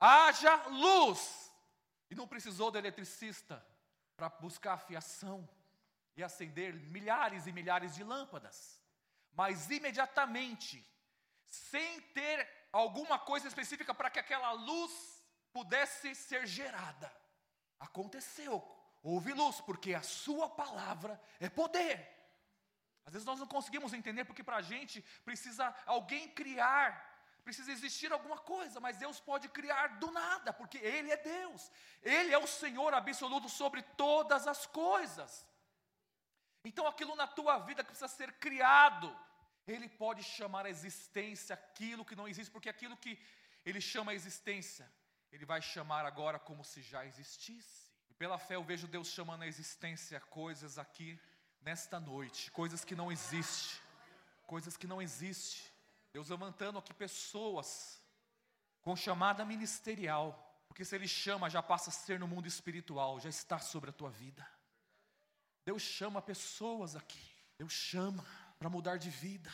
haja 0.00 0.54
luz, 0.68 1.52
e 2.10 2.14
não 2.14 2.26
precisou 2.26 2.70
do 2.70 2.78
eletricista 2.78 3.64
para 4.16 4.28
buscar 4.28 4.74
a 4.74 4.78
fiação 4.78 5.48
e 6.16 6.22
acender 6.22 6.74
milhares 6.74 7.46
e 7.46 7.52
milhares 7.52 7.94
de 7.94 8.02
lâmpadas, 8.02 8.82
mas 9.32 9.70
imediatamente, 9.70 10.84
sem 11.46 12.00
ter 12.00 12.57
alguma 12.72 13.18
coisa 13.18 13.48
específica 13.48 13.94
para 13.94 14.10
que 14.10 14.18
aquela 14.18 14.52
luz 14.52 14.92
pudesse 15.52 16.14
ser 16.14 16.46
gerada. 16.46 17.12
Aconteceu, 17.78 18.62
houve 19.02 19.32
luz, 19.32 19.60
porque 19.60 19.94
a 19.94 20.02
Sua 20.02 20.48
palavra 20.48 21.20
é 21.40 21.48
poder. 21.48 22.16
Às 23.06 23.12
vezes 23.12 23.26
nós 23.26 23.38
não 23.38 23.46
conseguimos 23.46 23.92
entender, 23.92 24.24
porque 24.24 24.44
para 24.44 24.56
a 24.56 24.62
gente 24.62 25.00
precisa 25.24 25.74
alguém 25.86 26.28
criar, 26.28 26.90
precisa 27.42 27.72
existir 27.72 28.12
alguma 28.12 28.36
coisa, 28.36 28.80
mas 28.80 28.98
Deus 28.98 29.18
pode 29.18 29.48
criar 29.48 29.98
do 29.98 30.10
nada, 30.10 30.52
porque 30.52 30.76
Ele 30.78 31.10
é 31.10 31.16
Deus, 31.16 31.70
Ele 32.02 32.34
é 32.34 32.38
o 32.38 32.46
Senhor 32.46 32.92
absoluto 32.92 33.48
sobre 33.48 33.82
todas 33.82 34.46
as 34.46 34.66
coisas. 34.66 35.46
Então 36.62 36.86
aquilo 36.86 37.16
na 37.16 37.26
tua 37.26 37.58
vida 37.60 37.82
que 37.82 37.90
precisa 37.90 38.08
ser 38.08 38.32
criado, 38.34 39.08
ele 39.72 39.88
pode 39.88 40.22
chamar 40.22 40.66
a 40.66 40.70
existência 40.70 41.54
aquilo 41.54 42.04
que 42.04 42.16
não 42.16 42.26
existe, 42.26 42.50
porque 42.50 42.68
aquilo 42.68 42.96
que 42.96 43.18
ele 43.64 43.80
chama 43.80 44.12
a 44.12 44.14
existência, 44.14 44.90
ele 45.30 45.44
vai 45.44 45.60
chamar 45.60 46.06
agora 46.06 46.38
como 46.38 46.64
se 46.64 46.80
já 46.82 47.04
existisse. 47.04 47.92
E 48.10 48.14
pela 48.14 48.38
fé 48.38 48.56
eu 48.56 48.64
vejo 48.64 48.88
Deus 48.88 49.08
chamando 49.08 49.42
a 49.42 49.46
existência 49.46 50.18
coisas 50.20 50.78
aqui 50.78 51.20
nesta 51.60 52.00
noite, 52.00 52.50
coisas 52.50 52.84
que 52.84 52.96
não 52.96 53.12
existem, 53.12 53.80
coisas 54.46 54.76
que 54.76 54.86
não 54.86 55.02
existem. 55.02 55.70
Deus 56.12 56.30
levantando 56.30 56.78
aqui 56.78 56.94
pessoas 56.94 58.02
com 58.80 58.96
chamada 58.96 59.44
ministerial, 59.44 60.44
porque 60.66 60.84
se 60.84 60.94
Ele 60.94 61.06
chama, 61.06 61.50
já 61.50 61.62
passa 61.62 61.90
a 61.90 61.92
ser 61.92 62.18
no 62.18 62.26
mundo 62.26 62.46
espiritual, 62.46 63.20
já 63.20 63.28
está 63.28 63.58
sobre 63.58 63.90
a 63.90 63.92
tua 63.92 64.10
vida. 64.10 64.48
Deus 65.64 65.82
chama 65.82 66.22
pessoas 66.22 66.96
aqui, 66.96 67.30
Deus 67.58 67.72
chama 67.72 68.24
para 68.58 68.68
mudar 68.68 68.96
de 68.96 69.10
vida, 69.10 69.52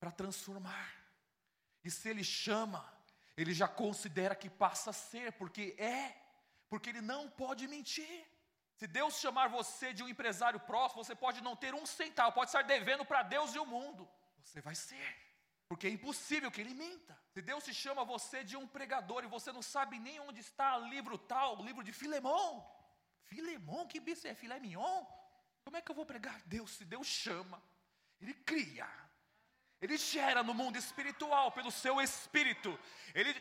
para 0.00 0.10
transformar. 0.10 0.90
E 1.84 1.90
se 1.90 2.08
Ele 2.08 2.24
chama, 2.24 2.82
Ele 3.36 3.52
já 3.54 3.68
considera 3.68 4.34
que 4.34 4.50
passa 4.50 4.90
a 4.90 4.92
ser, 4.92 5.32
porque 5.32 5.74
é, 5.78 6.16
porque 6.68 6.90
Ele 6.90 7.00
não 7.00 7.30
pode 7.30 7.66
mentir. 7.68 8.26
Se 8.74 8.86
Deus 8.86 9.20
chamar 9.20 9.48
você 9.48 9.92
de 9.92 10.02
um 10.02 10.08
empresário 10.08 10.58
próximo, 10.58 11.04
você 11.04 11.14
pode 11.14 11.40
não 11.40 11.54
ter 11.54 11.74
um 11.74 11.86
centavo, 11.86 12.32
pode 12.32 12.48
estar 12.48 12.62
devendo 12.62 13.04
para 13.04 13.22
Deus 13.22 13.54
e 13.54 13.58
o 13.58 13.66
mundo. 13.66 14.08
Você 14.42 14.60
vai 14.60 14.74
ser, 14.74 15.16
Porque 15.68 15.86
é 15.86 15.90
impossível 15.90 16.50
que 16.50 16.60
ele 16.60 16.74
minta. 16.74 17.16
Se 17.32 17.40
Deus 17.40 17.64
te 17.64 17.72
chama 17.72 18.04
você 18.04 18.42
de 18.42 18.56
um 18.56 18.66
pregador 18.66 19.24
e 19.24 19.28
você 19.28 19.52
não 19.52 19.62
sabe 19.62 19.98
nem 19.98 20.18
onde 20.20 20.40
está 20.40 20.76
o 20.78 20.88
livro 20.88 21.16
tal, 21.16 21.60
o 21.60 21.64
livro 21.64 21.82
de 21.82 21.92
Filemão. 21.92 22.66
Filemão, 23.22 23.86
que 23.86 24.00
bicho 24.00 24.26
é 24.26 24.34
filé 24.34 24.58
mignon? 24.58 25.04
Como 25.64 25.76
é 25.76 25.80
que 25.80 25.90
eu 25.90 25.94
vou 25.94 26.04
pregar 26.04 26.42
Deus 26.44 26.72
se 26.72 26.84
Deus 26.84 27.06
chama? 27.06 27.62
Ele 28.22 28.34
cria. 28.34 28.88
Ele 29.80 29.96
gera 29.96 30.42
no 30.42 30.54
mundo 30.54 30.78
espiritual 30.78 31.50
pelo 31.50 31.70
seu 31.70 32.00
espírito. 32.00 32.78
Ele 33.14 33.34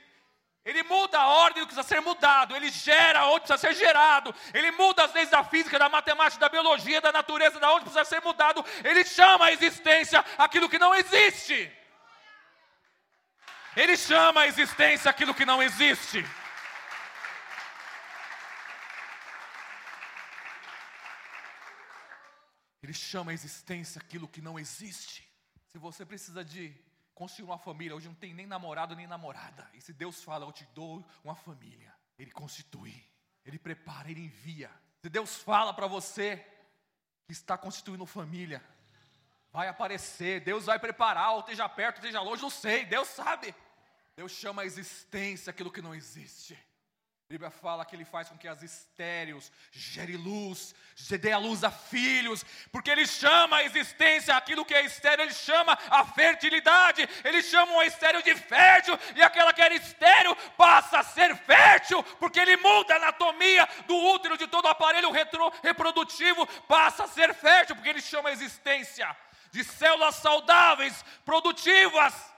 ele 0.63 0.83
muda 0.83 1.17
a 1.17 1.27
ordem 1.27 1.63
do 1.63 1.67
que 1.67 1.73
precisa 1.73 1.95
ser 1.95 2.01
mudado, 2.01 2.55
ele 2.55 2.69
gera 2.69 3.25
onde 3.25 3.47
precisa 3.47 3.57
ser 3.57 3.73
gerado, 3.73 4.33
ele 4.53 4.69
muda 4.69 5.05
as 5.05 5.11
leis 5.11 5.27
da 5.27 5.43
física, 5.43 5.79
da 5.79 5.89
matemática, 5.89 6.39
da 6.39 6.49
biologia, 6.49 7.01
da 7.01 7.11
natureza, 7.11 7.59
da 7.59 7.73
onde 7.73 7.85
precisa 7.85 8.05
ser 8.05 8.21
mudado, 8.21 8.63
ele 8.83 9.03
chama 9.03 9.45
a 9.45 9.51
existência 9.51 10.23
aquilo 10.37 10.69
que 10.69 10.77
não 10.77 10.93
existe. 10.93 11.71
Ele 13.75 13.97
chama 13.97 14.41
a 14.41 14.47
existência 14.47 15.09
aquilo 15.09 15.33
que 15.33 15.45
não 15.45 15.63
existe. 15.63 16.23
Ele 22.81 22.93
chama 22.93 23.31
a 23.31 23.33
existência 23.33 24.01
aquilo 24.01 24.27
que 24.27 24.41
não 24.41 24.59
existe. 24.59 25.27
Se 25.71 25.77
você 25.77 26.05
precisa 26.05 26.43
de 26.43 26.73
construir 27.13 27.45
uma 27.45 27.57
família, 27.57 27.95
hoje 27.95 28.07
não 28.07 28.15
tem 28.15 28.33
nem 28.33 28.47
namorado 28.47 28.95
nem 28.95 29.05
namorada. 29.05 29.69
E 29.73 29.81
se 29.81 29.93
Deus 29.93 30.23
fala, 30.23 30.45
eu 30.45 30.51
te 30.51 30.65
dou 30.73 31.05
uma 31.23 31.35
família, 31.35 31.93
Ele 32.17 32.31
constitui, 32.31 33.03
Ele 33.45 33.59
prepara, 33.59 34.09
Ele 34.09 34.21
envia. 34.21 34.71
Se 35.01 35.09
Deus 35.09 35.37
fala 35.37 35.73
para 35.73 35.87
você 35.87 36.37
que 37.27 37.33
está 37.33 37.57
constituindo 37.57 38.05
família, 38.05 38.63
vai 39.51 39.67
aparecer, 39.67 40.41
Deus 40.41 40.65
vai 40.65 40.79
preparar, 40.79 41.33
ou 41.33 41.41
esteja 41.41 41.67
perto, 41.69 41.97
esteja 41.97 42.21
longe, 42.21 42.41
não 42.41 42.49
sei, 42.49 42.85
Deus 42.85 43.07
sabe. 43.09 43.53
Deus 44.15 44.31
chama 44.31 44.63
a 44.63 44.65
existência 44.65 45.51
aquilo 45.51 45.71
que 45.71 45.81
não 45.81 45.93
existe. 45.93 46.57
A 47.31 47.39
Bíblia 47.39 47.49
fala 47.49 47.85
que 47.85 47.95
ele 47.95 48.03
faz 48.03 48.27
com 48.27 48.37
que 48.37 48.45
as 48.45 48.61
estéreos 48.61 49.53
gere 49.71 50.17
luz, 50.17 50.75
dê 51.17 51.31
a 51.31 51.37
luz 51.37 51.63
a 51.63 51.71
filhos, 51.71 52.43
porque 52.73 52.91
ele 52.91 53.07
chama 53.07 53.55
a 53.55 53.63
existência 53.63 54.35
aquilo 54.35 54.65
que 54.65 54.73
é 54.73 54.83
estéreo, 54.83 55.23
ele 55.23 55.33
chama 55.33 55.79
a 55.89 56.03
fertilidade, 56.03 57.07
ele 57.23 57.41
chama 57.41 57.71
o 57.71 57.83
estéreo 57.83 58.21
de 58.21 58.35
fértil, 58.35 58.99
e 59.15 59.23
aquela 59.23 59.53
que 59.53 59.61
era 59.61 59.73
estéreo 59.73 60.35
passa 60.57 60.99
a 60.99 61.03
ser 61.03 61.33
fértil, 61.37 62.03
porque 62.19 62.37
ele 62.37 62.57
muda 62.57 62.95
a 62.95 62.97
anatomia 62.97 63.65
do 63.87 63.95
útero, 63.95 64.37
de 64.37 64.47
todo 64.47 64.65
o 64.65 64.67
aparelho 64.67 65.09
retro, 65.09 65.53
reprodutivo, 65.63 66.45
passa 66.67 67.05
a 67.05 67.07
ser 67.07 67.33
fértil, 67.33 67.77
porque 67.77 67.91
ele 67.91 68.01
chama 68.01 68.27
a 68.27 68.33
existência 68.33 69.15
de 69.51 69.63
células 69.63 70.15
saudáveis, 70.15 71.01
produtivas 71.23 72.30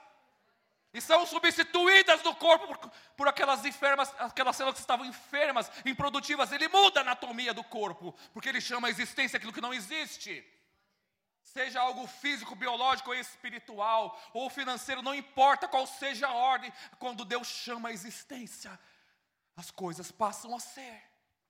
e 0.94 1.00
são 1.00 1.26
substituídas 1.26 2.22
no 2.22 2.36
corpo 2.36 2.68
por, 2.68 2.90
por, 3.16 3.28
aquelas 3.28 3.64
enfermas, 3.64 4.14
aquelas 4.16 4.54
células 4.54 4.76
que 4.76 4.80
estavam 4.80 5.04
enfermas, 5.04 5.68
improdutivas. 5.84 6.52
Ele 6.52 6.68
muda 6.68 7.00
a 7.00 7.02
anatomia 7.02 7.52
do 7.52 7.64
corpo, 7.64 8.14
porque 8.32 8.48
ele 8.48 8.60
chama 8.60 8.86
a 8.86 8.90
existência 8.90 9.36
aquilo 9.36 9.52
que 9.52 9.60
não 9.60 9.74
existe. 9.74 10.48
Seja 11.42 11.80
algo 11.80 12.06
físico, 12.06 12.54
biológico 12.54 13.10
ou 13.10 13.16
espiritual, 13.16 14.16
ou 14.32 14.48
financeiro, 14.48 15.02
não 15.02 15.14
importa 15.14 15.66
qual 15.66 15.84
seja 15.84 16.28
a 16.28 16.32
ordem, 16.32 16.72
quando 17.00 17.24
Deus 17.24 17.48
chama 17.48 17.88
a 17.88 17.92
existência, 17.92 18.78
as 19.56 19.72
coisas 19.72 20.12
passam 20.12 20.54
a 20.54 20.60
ser. 20.60 21.02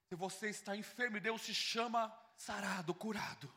Se 0.09 0.15
você 0.15 0.49
está 0.49 0.75
enfermo 0.75 1.19
e 1.19 1.21
Deus 1.21 1.45
te 1.45 1.55
chama 1.55 2.11
sarado, 2.35 2.95
curado, 2.95 3.53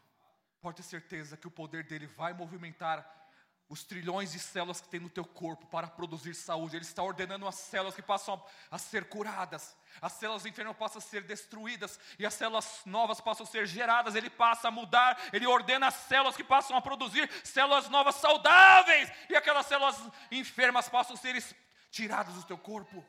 pode 0.59 0.77
ter 0.77 0.83
certeza 0.83 1.37
que 1.37 1.47
o 1.47 1.51
poder 1.51 1.85
dele 1.85 2.07
vai 2.07 2.33
movimentar 2.33 3.26
os 3.69 3.83
trilhões 3.83 4.31
de 4.31 4.39
células 4.39 4.79
que 4.79 4.87
tem 4.87 4.99
no 4.99 5.09
teu 5.09 5.25
corpo 5.25 5.65
para 5.67 5.87
produzir 5.87 6.33
saúde. 6.33 6.77
Ele 6.77 6.85
está 6.85 7.03
ordenando 7.03 7.47
as 7.47 7.55
células 7.55 7.95
que 7.95 8.01
passam 8.01 8.41
a, 8.71 8.77
ser 8.77 9.05
curadas, 9.05 9.75
as 10.01 10.13
células 10.13 10.45
enfermas 10.45 10.77
passam 10.77 10.99
a 10.99 11.01
ser 11.01 11.23
destruídas 11.23 11.99
e 12.17 12.25
as 12.25 12.33
células 12.33 12.81
novas 12.85 13.19
passam 13.19 13.45
a 13.45 13.49
ser 13.49 13.67
geradas. 13.67 14.15
Ele 14.15 14.29
passa 14.29 14.69
a 14.69 14.71
mudar, 14.71 15.19
ele 15.33 15.45
ordena 15.45 15.87
as 15.87 15.95
células 15.95 16.35
que 16.35 16.43
passam 16.43 16.77
a 16.77 16.81
produzir 16.81 17.29
células 17.43 17.89
novas 17.89 18.15
saudáveis 18.15 19.11
e 19.29 19.35
aquelas 19.35 19.65
células 19.65 19.97
enfermas 20.31 20.87
passam 20.87 21.15
a 21.15 21.17
ser 21.17 21.43
tiradas 21.91 22.35
do 22.35 22.43
teu 22.43 22.57
corpo. 22.57 23.05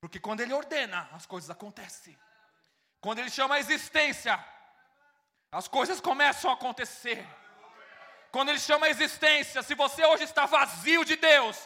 Porque 0.00 0.20
quando 0.20 0.40
ele 0.40 0.52
ordena, 0.52 1.08
as 1.12 1.24
coisas 1.24 1.48
acontecem. 1.48 2.16
Quando 3.00 3.20
ele 3.20 3.30
chama 3.30 3.54
a 3.54 3.60
existência, 3.60 4.44
as 5.50 5.66
coisas 5.66 6.00
começam 6.00 6.50
a 6.50 6.54
acontecer. 6.54 7.26
Quando 8.30 8.50
Ele 8.50 8.58
chama 8.58 8.86
a 8.86 8.90
existência, 8.90 9.62
se 9.62 9.74
você 9.74 10.04
hoje 10.04 10.24
está 10.24 10.46
vazio 10.46 11.04
de 11.04 11.16
Deus, 11.16 11.56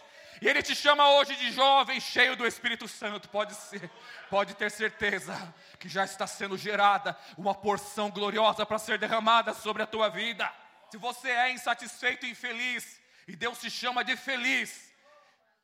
e 0.41 0.49
Ele 0.49 0.63
te 0.63 0.75
chama 0.75 1.09
hoje 1.11 1.35
de 1.37 1.51
jovem, 1.53 2.01
cheio 2.01 2.37
do 2.37 2.47
Espírito 2.47 2.87
Santo, 2.89 3.29
pode 3.29 3.55
ser, 3.55 3.91
pode 4.29 4.55
ter 4.55 4.71
certeza 4.71 5.55
que 5.79 5.89
já 5.89 6.05
está 6.05 6.27
sendo 6.27 6.57
gerada 6.57 7.17
uma 7.37 7.55
porção 7.55 8.11
gloriosa 8.11 8.65
para 8.67 8.79
ser 8.79 8.99
derramada 8.99 9.55
sobre 9.55 9.83
a 9.83 9.87
tua 9.87 10.09
vida. 10.09 10.51
Se 10.91 10.97
você 10.97 11.31
é 11.31 11.53
insatisfeito 11.53 12.27
e 12.27 12.31
infeliz, 12.31 13.01
e 13.27 13.35
Deus 13.35 13.61
te 13.61 13.71
chama 13.71 14.05
de 14.05 14.17
feliz, 14.17 14.92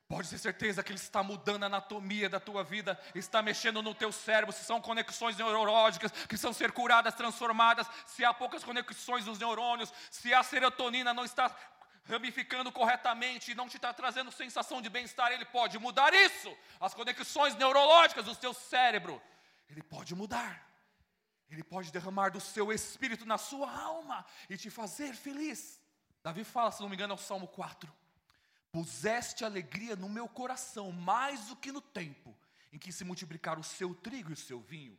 Pode 0.09 0.31
ter 0.31 0.39
certeza 0.39 0.83
que 0.83 0.91
Ele 0.91 0.99
está 0.99 1.23
mudando 1.23 1.65
a 1.65 1.67
anatomia 1.67 2.31
da 2.31 2.41
tua 2.41 2.65
vida, 2.65 2.99
está 3.15 3.43
mexendo 3.43 3.83
no 3.83 3.95
teu 3.95 4.11
cérebro, 4.11 4.55
se 4.55 4.65
são 4.65 4.81
conexões 4.81 5.37
neurológicas 5.37 6.11
que 6.11 6.29
precisam 6.29 6.55
ser 6.55 6.73
curadas, 6.73 7.15
transformadas, 7.15 7.87
se 8.07 8.25
há 8.25 8.33
poucas 8.33 8.65
conexões 8.65 9.27
nos 9.27 9.39
neurônios, 9.39 9.93
se 10.11 10.33
a 10.33 10.43
serotonina 10.43 11.13
não 11.13 11.27
está 11.27 11.55
ramificando 12.05 12.73
corretamente 12.73 13.51
e 13.51 13.55
não 13.55 13.69
te 13.69 13.77
está 13.77 13.93
trazendo 13.93 14.33
sensação 14.33 14.81
de 14.81 14.89
bem-estar, 14.89 15.31
Ele 15.31 15.45
pode 15.45 15.79
mudar 15.79 16.15
isso, 16.15 16.57
as 16.81 16.95
conexões 16.95 17.55
neurológicas 17.57 18.25
do 18.25 18.35
teu 18.35 18.55
cérebro, 18.55 19.21
Ele 19.69 19.83
pode 19.83 20.15
mudar. 20.15 20.67
Ele 21.51 21.63
pode 21.63 21.91
derramar 21.91 22.31
do 22.31 22.41
seu 22.41 22.73
espírito 22.73 23.27
na 23.27 23.37
sua 23.37 23.71
alma 23.71 24.25
e 24.49 24.57
te 24.57 24.69
fazer 24.71 25.15
feliz. 25.15 25.81
Davi 26.23 26.45
fala, 26.45 26.71
se 26.71 26.81
não 26.81 26.89
me 26.89 26.95
engano, 26.95 27.13
é 27.13 27.15
o 27.15 27.19
Salmo 27.19 27.49
4 27.49 27.91
puseste 28.73 29.45
alegria 29.45 29.97
no 29.97 30.09
meu 30.09 30.29
coração, 30.29 30.93
mais 30.93 31.47
do 31.47 31.57
que 31.57 31.73
no 31.73 31.81
tempo 31.81 32.37
em 32.73 32.79
que 32.79 32.93
se 32.93 33.05
multiplicaram 33.05 33.61
o 33.61 33.65
seu 33.65 33.95
trigo 33.95 34.31
e 34.31 34.35
o 34.35 34.37
seu 34.37 34.61
vinho. 34.61 34.97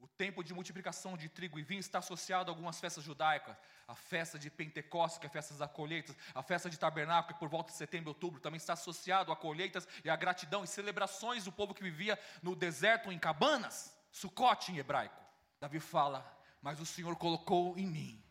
O 0.00 0.06
tempo 0.06 0.44
de 0.44 0.54
multiplicação 0.54 1.16
de 1.16 1.28
trigo 1.28 1.58
e 1.58 1.62
vinho 1.62 1.80
está 1.80 1.98
associado 1.98 2.50
a 2.50 2.52
algumas 2.52 2.78
festas 2.78 3.02
judaicas. 3.02 3.56
A 3.86 3.96
festa 3.96 4.38
de 4.38 4.48
Pentecostes, 4.48 5.18
que 5.18 5.26
é 5.26 5.28
a 5.28 5.32
festa 5.32 5.54
das 5.54 5.72
colheitas, 5.72 6.16
a 6.34 6.42
festa 6.42 6.70
de 6.70 6.78
tabernáculo, 6.78 7.34
que 7.34 7.40
por 7.40 7.48
volta 7.48 7.72
de 7.72 7.78
setembro 7.78 8.10
e 8.10 8.12
outubro 8.12 8.40
também 8.40 8.58
está 8.58 8.74
associado 8.74 9.32
a 9.32 9.36
colheitas 9.36 9.88
e 10.04 10.10
a 10.10 10.14
gratidão 10.14 10.62
e 10.62 10.68
celebrações 10.68 11.44
do 11.44 11.52
povo 11.52 11.74
que 11.74 11.82
vivia 11.82 12.18
no 12.42 12.54
deserto 12.54 13.10
em 13.10 13.18
cabanas, 13.18 13.96
Sucote 14.12 14.72
em 14.72 14.78
hebraico. 14.78 15.20
Davi 15.60 15.80
fala: 15.80 16.24
Mas 16.62 16.80
o 16.80 16.86
Senhor 16.86 17.16
colocou 17.16 17.76
em 17.76 17.86
mim 17.86 18.22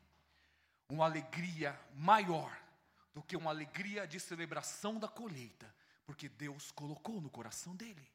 uma 0.89 1.05
alegria 1.05 1.77
maior 1.93 2.57
do 3.17 3.23
que 3.23 3.35
uma 3.35 3.49
alegria 3.49 4.05
de 4.05 4.19
celebração 4.19 4.99
da 4.99 5.07
colheita, 5.07 5.73
porque 6.05 6.29
Deus 6.29 6.69
colocou 6.69 7.19
no 7.19 7.31
coração 7.31 7.75
dele. 7.75 8.07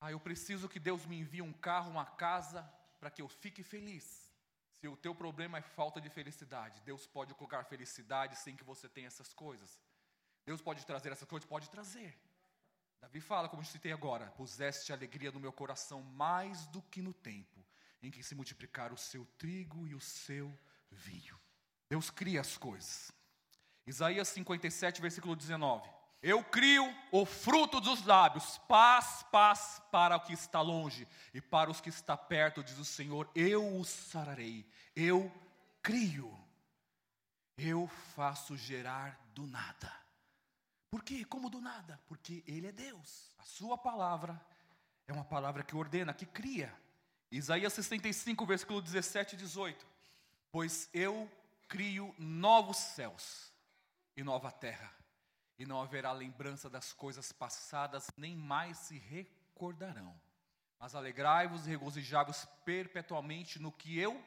Ah, 0.00 0.10
eu 0.10 0.18
preciso 0.18 0.68
que 0.68 0.80
Deus 0.80 1.06
me 1.06 1.20
envie 1.20 1.40
um 1.40 1.52
carro, 1.52 1.92
uma 1.92 2.04
casa, 2.04 2.68
para 2.98 3.12
que 3.12 3.22
eu 3.22 3.28
fique 3.28 3.62
feliz. 3.62 4.34
Se 4.72 4.88
o 4.88 4.96
teu 4.96 5.14
problema 5.14 5.58
é 5.58 5.62
falta 5.62 6.00
de 6.00 6.10
felicidade, 6.10 6.80
Deus 6.80 7.06
pode 7.06 7.32
colocar 7.32 7.62
felicidade 7.62 8.34
sem 8.34 8.56
que 8.56 8.64
você 8.64 8.88
tenha 8.88 9.06
essas 9.06 9.32
coisas. 9.32 9.78
Deus 10.44 10.60
pode 10.60 10.84
trazer 10.84 11.12
essas 11.12 11.28
coisas? 11.28 11.48
Pode 11.48 11.70
trazer. 11.70 12.18
Davi 13.00 13.20
fala, 13.20 13.48
como 13.48 13.62
eu 13.62 13.66
citei 13.66 13.92
agora: 13.92 14.32
puseste 14.32 14.92
alegria 14.92 15.30
no 15.30 15.38
meu 15.38 15.52
coração 15.52 16.02
mais 16.02 16.66
do 16.66 16.82
que 16.82 17.00
no 17.00 17.14
tempo 17.14 17.64
em 18.02 18.10
que 18.10 18.24
se 18.24 18.34
multiplicar 18.34 18.92
o 18.92 18.98
seu 18.98 19.24
trigo 19.38 19.86
e 19.86 19.94
o 19.94 20.00
seu 20.00 20.52
vinho. 20.90 21.38
Deus 21.88 22.10
cria 22.10 22.40
as 22.40 22.56
coisas. 22.56 23.16
Isaías 23.88 24.28
57, 24.28 25.00
versículo 25.00 25.34
19. 25.34 25.88
Eu 26.22 26.44
crio 26.44 26.94
o 27.10 27.24
fruto 27.24 27.80
dos 27.80 28.04
lábios, 28.04 28.58
paz, 28.68 29.24
paz 29.32 29.80
para 29.90 30.14
o 30.14 30.20
que 30.20 30.34
está 30.34 30.60
longe 30.60 31.08
e 31.32 31.40
para 31.40 31.70
os 31.70 31.80
que 31.80 31.88
está 31.88 32.14
perto, 32.14 32.62
diz 32.62 32.76
o 32.76 32.84
Senhor, 32.84 33.30
eu 33.34 33.78
os 33.78 33.88
sararei. 33.88 34.68
Eu 34.94 35.32
crio. 35.82 36.38
Eu 37.56 37.88
faço 38.14 38.58
gerar 38.58 39.18
do 39.34 39.46
nada. 39.46 39.90
Por 40.90 41.02
quê? 41.02 41.24
Como 41.24 41.48
do 41.48 41.60
nada? 41.60 41.98
Porque 42.06 42.44
Ele 42.46 42.66
é 42.66 42.72
Deus. 42.72 43.30
A 43.38 43.44
Sua 43.44 43.78
palavra 43.78 44.38
é 45.06 45.12
uma 45.14 45.24
palavra 45.24 45.62
que 45.62 45.74
ordena, 45.74 46.12
que 46.12 46.26
cria. 46.26 46.74
Isaías 47.32 47.72
65, 47.72 48.44
versículo 48.44 48.82
17 48.82 49.34
e 49.34 49.38
18. 49.38 49.86
Pois 50.52 50.90
eu 50.92 51.30
crio 51.68 52.14
novos 52.18 52.76
céus 52.76 53.56
e 54.18 54.24
nova 54.24 54.50
terra, 54.50 54.92
e 55.56 55.64
não 55.64 55.80
haverá 55.80 56.10
lembrança 56.10 56.68
das 56.68 56.92
coisas 56.92 57.30
passadas, 57.30 58.10
nem 58.16 58.34
mais 58.34 58.76
se 58.76 58.98
recordarão. 58.98 60.20
Mas 60.76 60.96
alegrai-vos 60.96 61.66
e 61.66 61.70
regozijai-vos 61.70 62.44
perpetuamente 62.64 63.60
no 63.60 63.70
que 63.70 63.96
eu 63.96 64.20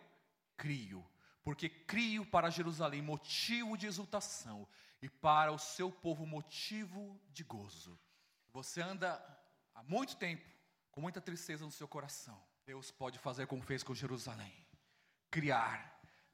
crio, 0.55 1.05
porque 1.43 1.67
crio 1.67 2.25
para 2.25 2.49
Jerusalém 2.49 3.01
motivo 3.01 3.77
de 3.77 3.85
exultação 3.85 4.65
e 5.01 5.09
para 5.09 5.51
o 5.51 5.59
seu 5.59 5.91
povo 5.91 6.25
motivo 6.25 7.19
de 7.27 7.43
gozo. 7.43 7.99
Você 8.53 8.81
anda 8.81 9.21
há 9.75 9.83
muito 9.83 10.15
tempo 10.15 10.49
com 10.89 11.01
muita 11.01 11.19
tristeza 11.19 11.65
no 11.65 11.71
seu 11.71 11.87
coração. 11.87 12.41
Deus 12.65 12.91
pode 12.91 13.19
fazer 13.19 13.45
como 13.45 13.61
fez 13.61 13.83
com 13.83 13.93
Jerusalém 13.93 14.65
criar 15.29 15.90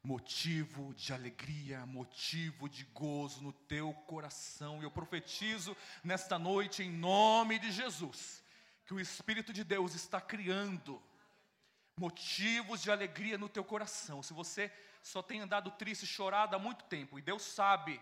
motivo 0.08 0.94
de 0.94 1.12
alegria, 1.12 1.84
motivo 1.84 2.66
de 2.66 2.82
gozo 2.94 3.42
no 3.42 3.52
teu 3.52 3.92
coração. 4.06 4.80
E 4.80 4.84
eu 4.84 4.90
profetizo 4.90 5.76
nesta 6.02 6.38
noite, 6.38 6.82
em 6.82 6.90
nome 6.90 7.58
de 7.58 7.70
Jesus, 7.70 8.42
que 8.86 8.94
o 8.94 9.00
Espírito 9.00 9.52
de 9.52 9.62
Deus 9.62 9.94
está 9.94 10.18
criando 10.18 11.02
motivos 11.94 12.80
de 12.80 12.90
alegria 12.90 13.36
no 13.36 13.50
teu 13.50 13.62
coração. 13.62 14.22
Se 14.22 14.32
você 14.32 14.72
só 15.02 15.20
tem 15.20 15.40
andado 15.40 15.70
triste, 15.72 16.06
chorado 16.06 16.56
há 16.56 16.58
muito 16.58 16.86
tempo, 16.86 17.18
e 17.18 17.22
Deus 17.22 17.42
sabe 17.42 18.00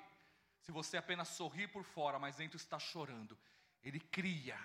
se 0.60 0.70
você 0.70 0.96
apenas 0.96 1.26
sorri 1.26 1.66
por 1.66 1.82
fora, 1.82 2.20
mas 2.20 2.36
dentro 2.36 2.56
está 2.56 2.78
chorando, 2.78 3.36
Ele 3.82 3.98
cria 3.98 4.56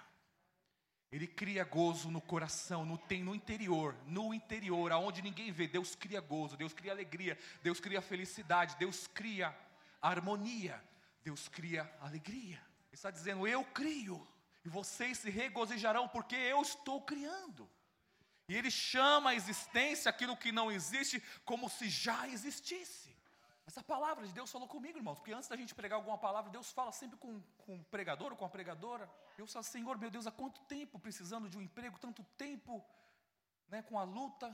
ele 1.11 1.27
cria 1.27 1.65
gozo 1.65 2.09
no 2.09 2.21
coração, 2.21 2.85
no, 2.85 2.97
tem 2.97 3.21
no 3.21 3.35
interior, 3.35 3.95
no 4.07 4.33
interior, 4.33 4.93
aonde 4.93 5.21
ninguém 5.21 5.51
vê. 5.51 5.67
Deus 5.67 5.93
cria 5.93 6.21
gozo, 6.21 6.55
Deus 6.55 6.73
cria 6.73 6.93
alegria, 6.93 7.37
Deus 7.61 7.81
cria 7.81 8.01
felicidade, 8.01 8.77
Deus 8.79 9.07
cria 9.07 9.55
harmonia, 10.01 10.81
Deus 11.21 11.49
cria 11.49 11.91
alegria. 11.99 12.55
Ele 12.55 12.93
está 12.93 13.11
dizendo: 13.11 13.45
Eu 13.45 13.63
crio, 13.65 14.25
e 14.63 14.69
vocês 14.69 15.17
se 15.17 15.29
regozijarão, 15.29 16.07
porque 16.07 16.35
eu 16.35 16.61
estou 16.61 17.01
criando. 17.01 17.69
E 18.47 18.55
ele 18.55 18.71
chama 18.71 19.31
a 19.31 19.35
existência 19.35 20.09
aquilo 20.09 20.37
que 20.37 20.51
não 20.51 20.71
existe 20.71 21.21
como 21.43 21.69
se 21.69 21.89
já 21.89 22.27
existisse. 22.29 23.10
Essa 23.71 23.81
palavra 23.81 24.27
de 24.27 24.33
Deus 24.33 24.51
falou 24.51 24.67
comigo, 24.67 24.97
irmãos, 24.97 25.17
porque 25.17 25.31
antes 25.31 25.47
da 25.47 25.55
gente 25.55 25.73
pregar 25.73 25.95
alguma 25.97 26.17
palavra, 26.17 26.51
Deus 26.51 26.73
fala 26.73 26.91
sempre 26.91 27.17
com, 27.17 27.41
com 27.59 27.75
o 27.75 27.83
pregador 27.85 28.31
ou 28.33 28.37
com 28.37 28.43
a 28.43 28.49
pregadora. 28.49 29.09
Eu 29.37 29.47
falo, 29.47 29.63
Senhor, 29.63 29.97
meu 29.97 30.11
Deus, 30.11 30.27
há 30.27 30.31
quanto 30.31 30.59
tempo 30.63 30.99
precisando 30.99 31.47
de 31.47 31.57
um 31.57 31.61
emprego, 31.61 31.97
tanto 31.97 32.21
tempo 32.37 32.85
né, 33.69 33.81
com 33.81 33.97
a 33.97 34.03
luta. 34.03 34.47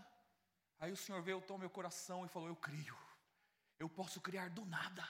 Aí 0.80 0.92
o 0.92 0.96
Senhor 0.96 1.20
veio, 1.24 1.42
tomou 1.42 1.62
meu 1.62 1.70
coração 1.72 2.26
e 2.26 2.28
falou: 2.28 2.48
Eu 2.48 2.56
crio, 2.56 2.96
eu 3.80 3.90
posso 3.90 4.22
criar 4.22 4.52
do 4.52 4.64
nada. 4.66 5.04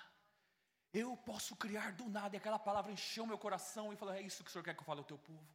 Eu 0.93 1.17
posso 1.17 1.53
criar 1.57 1.91
do 1.91 2.07
nada. 2.07 2.33
E 2.33 2.37
aquela 2.37 2.57
palavra 2.57 2.93
encheu 2.93 3.27
meu 3.27 3.37
coração 3.37 3.91
e 3.91 3.97
falou: 3.97 4.13
É 4.13 4.21
isso 4.21 4.41
que 4.41 4.49
o 4.49 4.53
Senhor 4.53 4.63
quer 4.63 4.73
que 4.73 4.79
eu 4.79 4.85
fale 4.85 5.01
ao 5.01 5.05
teu 5.05 5.17
povo. 5.17 5.45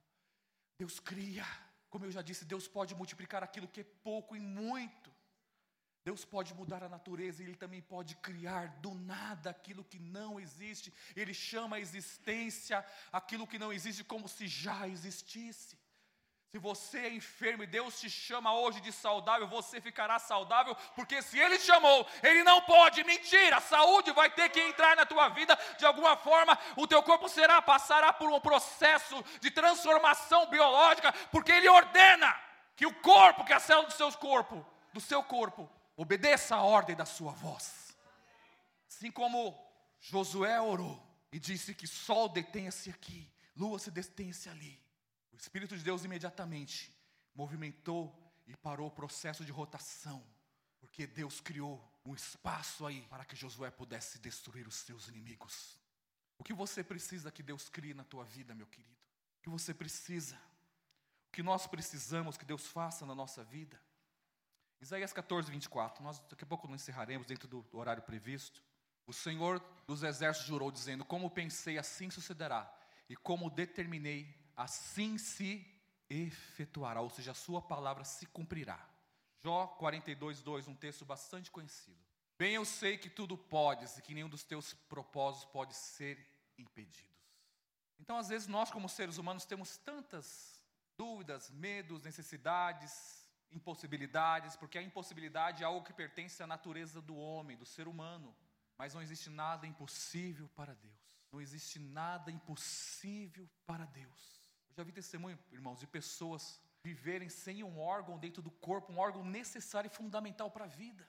Deus 0.77 1.01
cria. 1.01 1.47
Como 1.89 2.05
eu 2.05 2.11
já 2.11 2.21
disse, 2.21 2.45
Deus 2.45 2.69
pode 2.69 2.95
multiplicar 2.95 3.43
aquilo 3.43 3.67
que 3.67 3.81
é 3.81 3.85
pouco 4.11 4.37
em 4.37 4.41
muito. 4.41 5.11
Deus 6.05 6.25
pode 6.25 6.53
mudar 6.55 6.83
a 6.83 6.89
natureza 6.89 7.43
e 7.43 7.47
Ele 7.47 7.55
também 7.55 7.81
pode 7.81 8.17
criar 8.17 8.67
do 8.81 8.93
nada 8.93 9.51
aquilo 9.51 9.85
que 9.85 10.01
não 10.01 10.41
existe. 10.41 10.93
Ele 11.15 11.33
chama 11.33 11.77
a 11.77 11.81
existência 11.81 12.85
aquilo 13.13 13.47
que 13.47 13.59
não 13.59 13.73
existe 13.73 14.03
como 14.03 14.29
se 14.29 14.49
já 14.49 14.89
existisse. 14.89 15.81
Se 16.49 16.59
você 16.59 16.99
é 16.99 17.15
enfermo 17.15 17.63
e 17.63 17.67
Deus 17.67 17.99
te 17.99 18.11
chama 18.11 18.53
hoje 18.53 18.81
de 18.81 18.93
saudável, 18.93 19.47
você 19.47 19.81
ficará 19.81 20.19
saudável, 20.19 20.77
porque 20.95 21.23
se 21.23 21.39
Ele 21.39 21.59
chamou, 21.59 22.07
Ele 22.23 22.43
não 22.43 22.61
pode 22.63 23.03
mentir. 23.05 23.55
A 23.55 23.61
saúde 23.61 24.13
vai 24.13 24.29
ter 24.29 24.51
que 24.51 24.61
entrar 24.61 24.97
na 24.97 25.07
tua 25.07 25.29
vida 25.29 25.59
de 25.79 25.87
alguma 25.87 26.17
forma. 26.17 26.59
O 26.77 26.87
teu 26.87 27.03
corpo 27.03 27.29
será 27.29 27.63
passará 27.63 28.13
por 28.13 28.29
um 28.29 28.41
processo 28.41 29.25
de 29.41 29.51
transformação 29.51 30.47
biológica, 30.51 31.13
porque 31.31 31.53
Ele 31.53 31.69
ordena 31.69 32.39
que 32.77 32.85
o 32.85 32.95
corpo, 32.97 33.45
que 33.45 33.53
a 33.53 33.61
célula 33.61 33.87
do 33.87 33.95
seu 33.95 34.13
corpo, 34.13 34.67
do 34.93 35.01
seu 35.01 35.23
corpo, 35.23 35.71
Obedeça 35.97 36.57
a 36.57 36.63
ordem 36.63 36.97
da 36.97 37.05
sua 37.05 37.33
voz. 37.33 37.97
Assim 38.89 39.11
como 39.11 39.59
Josué 40.01 40.61
orou 40.61 41.01
e 41.31 41.39
disse 41.39 41.75
que 41.75 41.87
sol 41.87 42.29
detenha-se 42.29 42.91
aqui, 42.91 43.31
lua 43.57 43.79
se 43.79 43.91
detenha-se 43.91 44.49
ali. 44.49 44.81
O 45.33 45.37
Espírito 45.37 45.77
de 45.77 45.83
Deus 45.83 46.05
imediatamente 46.05 46.95
movimentou 47.35 48.15
e 48.47 48.57
parou 48.57 48.89
o 48.89 48.91
processo 48.91 49.45
de 49.45 49.53
rotação, 49.53 50.25
porque 50.81 51.07
Deus 51.07 51.41
criou 51.41 51.83
um 52.05 52.15
espaço 52.15 52.87
aí 52.87 53.03
para 53.03 53.25
que 53.25 53.37
Josué 53.37 53.71
pudesse 53.71 54.19
destruir 54.19 54.67
os 54.67 54.75
seus 54.75 55.09
inimigos. 55.09 55.79
O 56.39 56.45
que 56.45 56.53
você 56.53 56.83
precisa 56.83 57.31
que 57.31 57.43
Deus 57.43 57.69
crie 57.69 57.95
na 57.95 58.05
tua 58.05 58.25
vida, 58.25 58.55
meu 58.55 58.67
querido? 58.67 58.99
O 59.39 59.43
que 59.43 59.49
você 59.49 59.73
precisa? 59.73 60.37
O 61.29 61.33
que 61.33 61.43
nós 61.43 61.67
precisamos 61.67 62.37
que 62.37 62.45
Deus 62.45 62.67
faça 62.67 63.07
na 63.07 63.15
nossa 63.15 63.45
vida? 63.45 63.81
Isaías 64.83 65.13
14, 65.13 65.49
24. 65.49 66.03
Nós 66.03 66.19
daqui 66.29 66.43
a 66.43 66.47
pouco 66.47 66.67
não 66.67 66.75
encerraremos 66.75 67.25
dentro 67.25 67.47
do, 67.47 67.63
do 67.63 67.79
horário 67.79 68.03
previsto. 68.03 68.61
O 69.07 69.13
Senhor 69.13 69.63
dos 69.87 70.03
Exércitos 70.03 70.49
jurou, 70.49 70.73
dizendo: 70.73 71.05
Como 71.05 71.31
pensei, 71.31 71.79
assim 71.79 72.11
sucederá, 72.11 72.71
e 73.09 73.15
como 73.15 73.49
determinei, 73.49 74.37
assim 74.57 75.17
se 75.17 75.65
efetuará, 76.11 77.01
ou 77.01 77.09
seja, 77.09 77.31
a 77.31 77.35
sua 77.35 77.63
palavra 77.63 78.05
se 78.05 78.27
cumprirá. 78.27 78.89
Jó 79.41 79.69
42, 79.69 80.43
2, 80.43 80.69
um 80.69 80.75
texto 80.75 81.05
bastante 81.05 81.51
conhecido. 81.51 81.99
Bem 82.37 82.55
eu 82.55 82.65
sei 82.65 82.99
que 82.99 83.09
tudo 83.09 83.39
podes 83.39 83.97
e 83.97 84.03
que 84.03 84.15
nenhum 84.15 84.29
dos 84.29 84.43
teus 84.43 84.75
propósitos 84.75 85.45
pode 85.53 85.75
ser 85.75 86.19
impedidos. 86.59 87.11
Então, 88.01 88.19
às 88.19 88.29
vezes, 88.29 88.49
nós, 88.49 88.71
como 88.71 88.89
seres 88.89 89.17
humanos, 89.17 89.45
temos 89.45 89.77
tantas 89.77 90.61
dúvidas, 90.97 91.51
medos, 91.51 92.03
necessidades, 92.03 93.22
impossibilidades, 93.55 94.57
porque 94.57 94.79
a 94.79 94.83
impossibilidade 94.83 95.63
é 95.63 95.67
algo 95.67 95.85
que 95.85 95.93
pertence 95.93 96.43
à 96.43 96.47
natureza 96.47 97.01
do 97.01 97.17
homem, 97.17 97.57
do 97.57 97.67
ser 97.67 97.87
humano. 97.89 98.35
Mas 98.79 98.95
não 98.95 99.03
existe 99.03 99.31
nada 99.31 99.67
impossível 99.67 100.49
para 100.57 100.75
Deus. 100.75 101.03
Não 101.31 101.41
existe 101.41 101.79
nada 101.79 102.31
impossível 102.31 103.49
para 103.67 103.85
Deus. 103.87 104.43
Eu 104.71 104.75
já 104.77 104.83
vi 104.83 104.93
testemunho, 104.93 105.39
irmãos, 105.51 105.81
de 105.81 105.87
pessoas 105.87 106.61
viverem 106.83 107.29
sem 107.29 107.63
um 107.63 107.79
órgão 107.79 108.19
dentro 108.19 108.43
do 108.43 108.51
corpo, 108.51 108.93
um 108.93 108.99
órgão 108.99 109.25
necessário 109.25 109.89
e 109.89 109.95
fundamental 109.95 110.51
para 110.51 110.65
a 110.65 110.69
vida. 110.69 111.09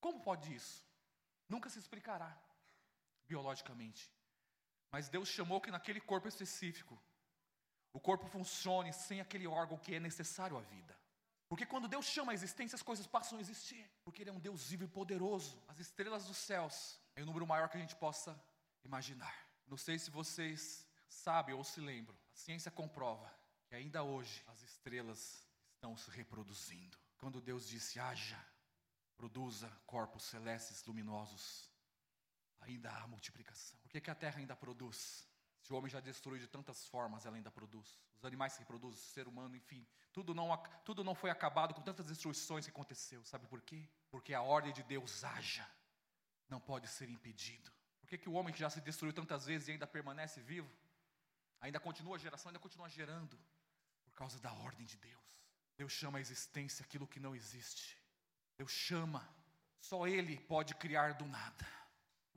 Como 0.00 0.20
pode 0.20 0.54
isso? 0.54 0.84
Nunca 1.48 1.70
se 1.70 1.78
explicará 1.78 2.36
biologicamente. 3.28 4.12
Mas 4.90 5.08
Deus 5.08 5.28
chamou 5.28 5.60
que 5.60 5.70
naquele 5.70 6.00
corpo 6.00 6.28
específico, 6.28 7.00
o 7.92 8.00
corpo 8.00 8.26
funcione 8.26 8.92
sem 8.92 9.20
aquele 9.20 9.46
órgão 9.46 9.78
que 9.78 9.94
é 9.94 10.00
necessário 10.00 10.56
à 10.56 10.60
vida. 10.60 10.98
Porque 11.48 11.64
quando 11.64 11.88
Deus 11.88 12.06
chama 12.06 12.32
a 12.32 12.34
existência, 12.34 12.74
as 12.74 12.82
coisas 12.82 13.06
passam 13.06 13.38
a 13.38 13.40
existir. 13.40 13.88
Porque 14.04 14.22
Ele 14.22 14.30
é 14.30 14.32
um 14.32 14.40
Deus 14.40 14.68
vivo 14.68 14.84
e 14.84 14.88
poderoso. 14.88 15.62
As 15.68 15.78
estrelas 15.78 16.26
dos 16.26 16.36
céus 16.36 16.98
é 17.14 17.22
o 17.22 17.26
número 17.26 17.46
maior 17.46 17.68
que 17.68 17.76
a 17.76 17.80
gente 17.80 17.94
possa 17.96 18.40
imaginar. 18.84 19.34
Não 19.66 19.76
sei 19.76 19.98
se 19.98 20.10
vocês 20.10 20.86
sabem 21.08 21.54
ou 21.54 21.62
se 21.62 21.80
lembram. 21.80 22.16
A 22.32 22.36
ciência 22.36 22.70
comprova 22.70 23.32
que 23.68 23.74
ainda 23.74 24.02
hoje 24.02 24.42
as 24.46 24.62
estrelas 24.62 25.46
estão 25.74 25.96
se 25.96 26.10
reproduzindo. 26.10 26.96
Quando 27.18 27.40
Deus 27.40 27.68
disse: 27.68 27.98
haja, 27.98 28.38
produza 29.16 29.68
corpos 29.86 30.24
celestes 30.24 30.84
luminosos, 30.84 31.72
ainda 32.60 32.90
há 32.90 33.06
multiplicação. 33.06 33.78
Por 33.80 33.90
que, 33.90 34.00
que 34.00 34.10
a 34.10 34.14
terra 34.14 34.38
ainda 34.38 34.54
produz? 34.54 35.26
Se 35.66 35.72
o 35.72 35.76
homem 35.76 35.90
já 35.90 35.98
destruiu 35.98 36.38
de 36.38 36.46
tantas 36.46 36.86
formas, 36.86 37.26
ela 37.26 37.34
ainda 37.34 37.50
produz. 37.50 37.98
Os 38.16 38.24
animais 38.24 38.52
se 38.52 38.60
reproduzem, 38.60 39.00
o 39.00 39.02
ser 39.02 39.26
humano, 39.26 39.56
enfim. 39.56 39.84
Tudo 40.12 40.32
não, 40.32 40.56
tudo 40.84 41.02
não 41.02 41.12
foi 41.12 41.28
acabado 41.28 41.74
com 41.74 41.82
tantas 41.82 42.06
destruições 42.06 42.64
que 42.64 42.70
aconteceu. 42.70 43.24
Sabe 43.24 43.48
por 43.48 43.60
quê? 43.60 43.88
Porque 44.08 44.32
a 44.32 44.40
ordem 44.40 44.72
de 44.72 44.84
Deus 44.84 45.24
haja, 45.24 45.68
não 46.48 46.60
pode 46.60 46.86
ser 46.86 47.10
impedido. 47.10 47.68
Por 47.98 48.08
que, 48.08 48.16
que 48.16 48.28
o 48.28 48.34
homem 48.34 48.54
que 48.54 48.60
já 48.60 48.70
se 48.70 48.80
destruiu 48.80 49.12
tantas 49.12 49.46
vezes 49.46 49.66
e 49.66 49.72
ainda 49.72 49.88
permanece 49.88 50.40
vivo? 50.40 50.70
Ainda 51.60 51.80
continua 51.80 52.14
a 52.14 52.18
geração, 52.20 52.50
ainda 52.50 52.60
continua 52.60 52.88
gerando. 52.88 53.36
Por 54.04 54.12
causa 54.14 54.38
da 54.38 54.52
ordem 54.52 54.86
de 54.86 54.96
Deus. 54.98 55.26
Deus 55.76 55.90
chama 55.90 56.18
a 56.18 56.20
existência 56.20 56.84
aquilo 56.84 57.08
que 57.08 57.18
não 57.18 57.34
existe. 57.34 58.00
Deus 58.56 58.70
chama. 58.70 59.28
Só 59.80 60.06
Ele 60.06 60.38
pode 60.38 60.76
criar 60.76 61.14
do 61.14 61.26
nada. 61.26 61.66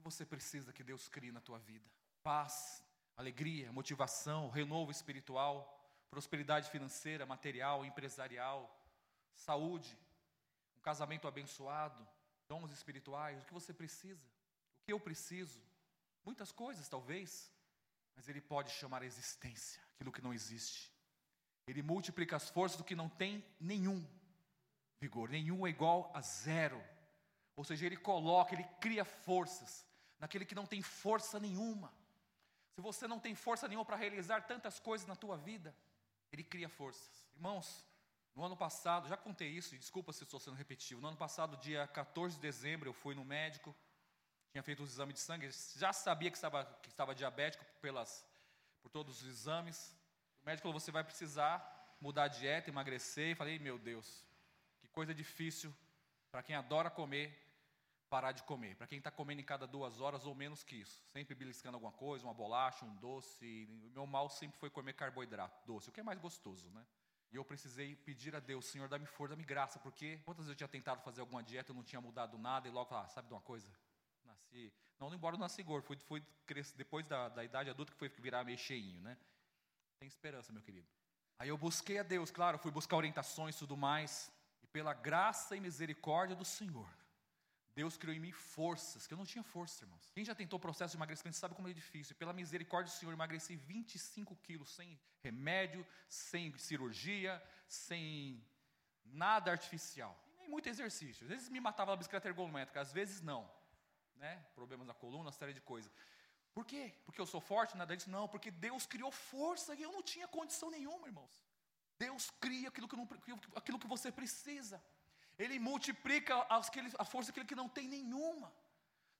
Você 0.00 0.26
precisa 0.26 0.72
que 0.72 0.82
Deus 0.82 1.06
crie 1.06 1.30
na 1.30 1.40
tua 1.40 1.60
vida. 1.60 1.88
Paz, 2.24 2.82
alegria, 3.20 3.72
motivação, 3.72 4.50
renovo 4.50 4.90
espiritual 4.90 5.76
prosperidade 6.10 6.68
financeira, 6.70 7.24
material, 7.24 7.84
empresarial, 7.84 8.68
saúde, 9.32 9.96
um 10.76 10.80
casamento 10.80 11.28
abençoado, 11.28 12.06
dons 12.48 12.72
espirituais, 12.72 13.40
o 13.40 13.46
que 13.46 13.54
você 13.54 13.72
precisa, 13.72 14.26
o 14.26 14.84
que 14.84 14.92
eu 14.92 14.98
preciso, 14.98 15.62
muitas 16.24 16.50
coisas 16.50 16.88
talvez, 16.88 17.50
mas 18.16 18.28
Ele 18.28 18.40
pode 18.40 18.72
chamar 18.72 19.02
a 19.02 19.06
existência 19.06 19.80
aquilo 19.94 20.10
que 20.10 20.20
não 20.20 20.34
existe. 20.34 20.92
Ele 21.66 21.82
multiplica 21.82 22.34
as 22.34 22.50
forças 22.50 22.76
do 22.76 22.84
que 22.84 22.96
não 22.96 23.08
tem 23.08 23.44
nenhum 23.60 24.04
vigor, 25.00 25.28
nenhum 25.28 25.64
é 25.66 25.70
igual 25.70 26.10
a 26.12 26.20
zero. 26.20 26.82
Ou 27.54 27.62
seja, 27.62 27.86
Ele 27.86 27.96
coloca, 27.96 28.54
Ele 28.54 28.64
cria 28.80 29.04
forças 29.04 29.86
naquele 30.18 30.44
que 30.44 30.54
não 30.54 30.66
tem 30.66 30.82
força 30.82 31.38
nenhuma. 31.38 31.94
Se 32.74 32.80
você 32.80 33.06
não 33.06 33.18
tem 33.18 33.34
força 33.34 33.66
nenhuma 33.68 33.84
para 33.84 33.96
realizar 33.96 34.42
tantas 34.42 34.78
coisas 34.78 35.06
na 35.06 35.16
tua 35.16 35.36
vida, 35.36 35.74
ele 36.32 36.44
cria 36.44 36.68
forças. 36.68 37.28
Irmãos, 37.34 37.86
No 38.34 38.44
ano 38.44 38.56
passado, 38.56 39.08
já 39.08 39.16
contei 39.16 39.48
isso, 39.48 39.76
desculpa 39.76 40.12
se 40.12 40.22
estou 40.22 40.38
sendo 40.38 40.56
repetitivo. 40.56 41.00
No 41.00 41.08
ano 41.08 41.16
passado, 41.16 41.56
dia 41.56 41.86
14 41.88 42.36
de 42.36 42.40
dezembro, 42.40 42.88
eu 42.88 42.92
fui 42.92 43.14
no 43.14 43.24
médico, 43.24 43.74
tinha 44.52 44.62
feito 44.62 44.82
os 44.82 44.92
exames 44.92 45.14
de 45.14 45.20
sangue, 45.20 45.50
já 45.76 45.92
sabia 45.92 46.30
que 46.30 46.36
estava, 46.36 46.64
que 46.82 46.88
estava 46.88 47.14
diabético 47.14 47.64
pelas, 47.80 48.24
por 48.80 48.88
todos 48.88 49.22
os 49.22 49.28
exames. 49.28 49.94
O 50.42 50.46
médico 50.46 50.62
falou: 50.62 50.78
você 50.78 50.90
vai 50.90 51.04
precisar 51.04 51.96
mudar 52.00 52.24
a 52.24 52.28
dieta, 52.28 52.70
emagrecer. 52.70 53.32
E 53.32 53.34
falei: 53.34 53.58
meu 53.58 53.78
Deus, 53.78 54.24
que 54.80 54.88
coisa 54.88 55.14
difícil 55.14 55.74
para 56.30 56.42
quem 56.42 56.54
adora 56.54 56.88
comer, 56.88 57.36
parar 58.10 58.32
de 58.32 58.42
comer. 58.42 58.74
Para 58.74 58.88
quem 58.88 58.98
está 58.98 59.10
comendo 59.10 59.40
em 59.40 59.44
cada 59.44 59.66
duas 59.66 60.00
horas 60.00 60.26
ou 60.26 60.34
menos 60.34 60.64
que 60.64 60.76
isso. 60.76 61.00
Sempre 61.06 61.34
beliscando 61.34 61.76
alguma 61.76 61.92
coisa, 61.92 62.26
uma 62.26 62.34
bolacha, 62.34 62.84
um 62.84 62.96
doce. 62.96 63.66
Meu 63.94 64.06
mal 64.06 64.28
sempre 64.28 64.58
foi 64.58 64.68
comer 64.68 64.94
carboidrato, 64.94 65.64
doce, 65.64 65.88
o 65.88 65.92
que 65.92 66.00
é 66.00 66.02
mais 66.02 66.18
gostoso, 66.18 66.68
né? 66.70 66.84
E 67.32 67.36
eu 67.36 67.44
precisei 67.44 67.94
pedir 67.94 68.34
a 68.34 68.40
Deus, 68.40 68.66
Senhor, 68.66 68.88
dá-me 68.88 69.06
força, 69.06 69.36
dá-me 69.36 69.44
graça, 69.44 69.78
porque 69.78 70.18
quantas 70.24 70.46
vezes 70.46 70.50
eu 70.50 70.56
tinha 70.56 70.68
tentado 70.68 71.00
fazer 71.02 71.20
alguma 71.20 71.42
dieta, 71.44 71.70
eu 71.70 71.76
não 71.76 71.84
tinha 71.84 72.00
mudado 72.00 72.36
nada, 72.36 72.66
e 72.66 72.72
logo, 72.72 72.92
ah, 72.92 73.06
sabe 73.06 73.28
de 73.28 73.34
uma 73.34 73.40
coisa? 73.40 73.70
Nasci, 74.24 74.72
não, 74.98 75.14
embora 75.14 75.36
eu 75.36 75.38
nasci 75.38 75.62
gordo, 75.62 75.84
fui, 75.84 75.96
fui 75.96 76.26
crescer, 76.44 76.76
depois 76.76 77.06
da, 77.06 77.28
da 77.28 77.44
idade 77.44 77.70
adulta 77.70 77.92
que 77.92 77.98
foi 77.98 78.08
virar 78.08 78.42
meio 78.42 78.58
cheinho, 78.58 79.00
né? 79.00 79.16
Tem 80.00 80.08
esperança, 80.08 80.52
meu 80.52 80.60
querido. 80.60 80.88
Aí 81.38 81.48
eu 81.48 81.56
busquei 81.56 82.00
a 82.00 82.02
Deus, 82.02 82.32
claro, 82.32 82.58
fui 82.58 82.72
buscar 82.72 82.96
orientações 82.96 83.54
e 83.54 83.58
tudo 83.60 83.76
mais, 83.76 84.32
e 84.60 84.66
pela 84.66 84.92
graça 84.92 85.54
e 85.54 85.60
misericórdia 85.60 86.34
do 86.34 86.44
Senhor, 86.44 86.88
Deus 87.74 87.96
criou 87.96 88.14
em 88.14 88.20
mim 88.20 88.32
forças, 88.32 89.06
que 89.06 89.14
eu 89.14 89.18
não 89.18 89.24
tinha 89.24 89.44
força, 89.44 89.84
irmãos. 89.84 90.10
Quem 90.12 90.24
já 90.24 90.34
tentou 90.34 90.56
o 90.56 90.60
processo 90.60 90.92
de 90.92 90.98
emagrecimento 90.98 91.36
sabe 91.36 91.54
como 91.54 91.68
é 91.68 91.72
difícil. 91.72 92.16
Pela 92.16 92.32
misericórdia 92.32 92.92
do 92.92 92.96
Senhor, 92.98 93.12
emagreci 93.12 93.56
25 93.56 94.34
quilos 94.36 94.70
sem 94.70 94.98
remédio, 95.22 95.86
sem 96.08 96.56
cirurgia, 96.58 97.42
sem 97.68 98.44
nada 99.04 99.50
artificial. 99.50 100.18
E 100.32 100.36
nem 100.40 100.48
muito 100.48 100.68
exercício. 100.68 101.24
Às 101.24 101.28
vezes 101.28 101.48
me 101.48 101.60
matava 101.60 101.92
a 101.92 101.96
bicicleta 101.96 102.28
ergométrica, 102.28 102.80
às 102.80 102.92
vezes 102.92 103.20
não. 103.20 103.48
Né? 104.16 104.44
Problemas 104.54 104.86
na 104.86 104.94
coluna, 104.94 105.24
uma 105.24 105.32
série 105.32 105.54
de 105.54 105.60
coisas. 105.60 105.92
Por 106.52 106.64
quê? 106.64 106.92
Porque 107.04 107.20
eu 107.20 107.26
sou 107.26 107.40
forte, 107.40 107.76
nada 107.76 107.96
disso? 107.96 108.10
Não, 108.10 108.26
porque 108.28 108.50
Deus 108.50 108.84
criou 108.84 109.12
força 109.12 109.74
e 109.74 109.82
eu 109.82 109.92
não 109.92 110.02
tinha 110.02 110.26
condição 110.26 110.70
nenhuma, 110.70 111.06
irmãos. 111.06 111.44
Deus 111.98 112.30
cria 112.40 112.68
aquilo 112.68 112.88
que, 112.88 112.96
não, 112.96 113.08
aquilo 113.54 113.78
que 113.78 113.86
você 113.86 114.10
precisa. 114.10 114.82
Ele 115.42 115.58
multiplica 115.58 116.34
a 117.02 117.04
força 117.12 117.28
daquele 117.28 117.50
que 117.50 117.60
não 117.60 117.68
tem 117.76 117.86
nenhuma. 117.88 118.48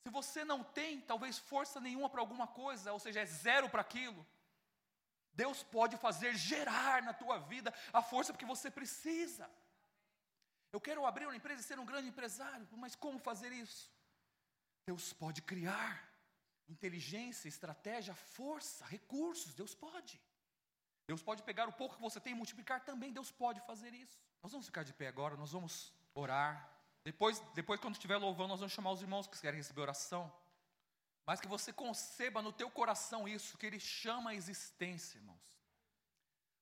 Se 0.02 0.10
você 0.10 0.44
não 0.44 0.62
tem, 0.78 1.00
talvez, 1.00 1.38
força 1.38 1.80
nenhuma 1.80 2.10
para 2.10 2.20
alguma 2.20 2.46
coisa, 2.46 2.92
ou 2.92 3.00
seja, 3.04 3.20
é 3.20 3.26
zero 3.26 3.70
para 3.70 3.80
aquilo, 3.80 4.22
Deus 5.32 5.62
pode 5.62 5.96
fazer 5.96 6.34
gerar 6.34 7.02
na 7.02 7.14
tua 7.14 7.38
vida 7.38 7.72
a 7.90 8.02
força 8.02 8.34
que 8.40 8.50
você 8.52 8.70
precisa. 8.70 9.50
Eu 10.74 10.80
quero 10.80 11.06
abrir 11.06 11.24
uma 11.24 11.38
empresa 11.40 11.62
e 11.62 11.64
ser 11.64 11.78
um 11.78 11.86
grande 11.86 12.08
empresário, 12.08 12.68
mas 12.72 12.94
como 12.94 13.18
fazer 13.18 13.50
isso? 13.52 13.90
Deus 14.86 15.12
pode 15.14 15.40
criar 15.40 16.06
inteligência, 16.68 17.48
estratégia, 17.48 18.14
força, 18.14 18.84
recursos, 18.84 19.54
Deus 19.54 19.74
pode. 19.74 20.20
Deus 21.06 21.22
pode 21.22 21.42
pegar 21.42 21.66
o 21.66 21.72
pouco 21.72 21.96
que 21.96 22.02
você 22.02 22.20
tem 22.20 22.34
e 22.34 22.36
multiplicar 22.36 22.84
também, 22.84 23.10
Deus 23.10 23.32
pode 23.32 23.60
fazer 23.62 23.94
isso. 23.94 24.20
Nós 24.42 24.52
vamos 24.52 24.66
ficar 24.66 24.82
de 24.82 24.92
pé 24.92 25.08
agora, 25.08 25.34
nós 25.36 25.52
vamos 25.52 25.94
orar. 26.14 26.68
Depois, 27.04 27.40
depois 27.54 27.80
quando 27.80 27.94
estiver 27.94 28.16
louvando, 28.16 28.48
nós 28.48 28.60
vamos 28.60 28.72
chamar 28.72 28.92
os 28.92 29.02
irmãos 29.02 29.26
que 29.26 29.40
querem 29.40 29.58
receber 29.58 29.80
oração. 29.80 30.32
Mas 31.26 31.40
que 31.40 31.48
você 31.48 31.72
conceba 31.72 32.42
no 32.42 32.52
teu 32.52 32.70
coração 32.70 33.28
isso, 33.28 33.56
que 33.56 33.66
Ele 33.66 33.80
chama 33.80 34.30
a 34.30 34.34
existência, 34.34 35.18
irmãos. 35.18 35.40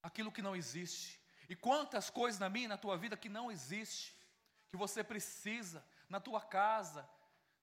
Aquilo 0.02 0.32
que 0.32 0.42
não 0.42 0.54
existe. 0.54 1.20
E 1.48 1.56
quantas 1.56 2.10
coisas 2.10 2.38
na 2.38 2.48
minha 2.48 2.66
e 2.66 2.68
na 2.68 2.76
tua 2.76 2.96
vida 2.96 3.16
que 3.16 3.28
não 3.28 3.50
existe, 3.50 4.14
que 4.68 4.76
você 4.76 5.02
precisa, 5.02 5.84
na 6.08 6.20
tua 6.20 6.40
casa, 6.40 7.08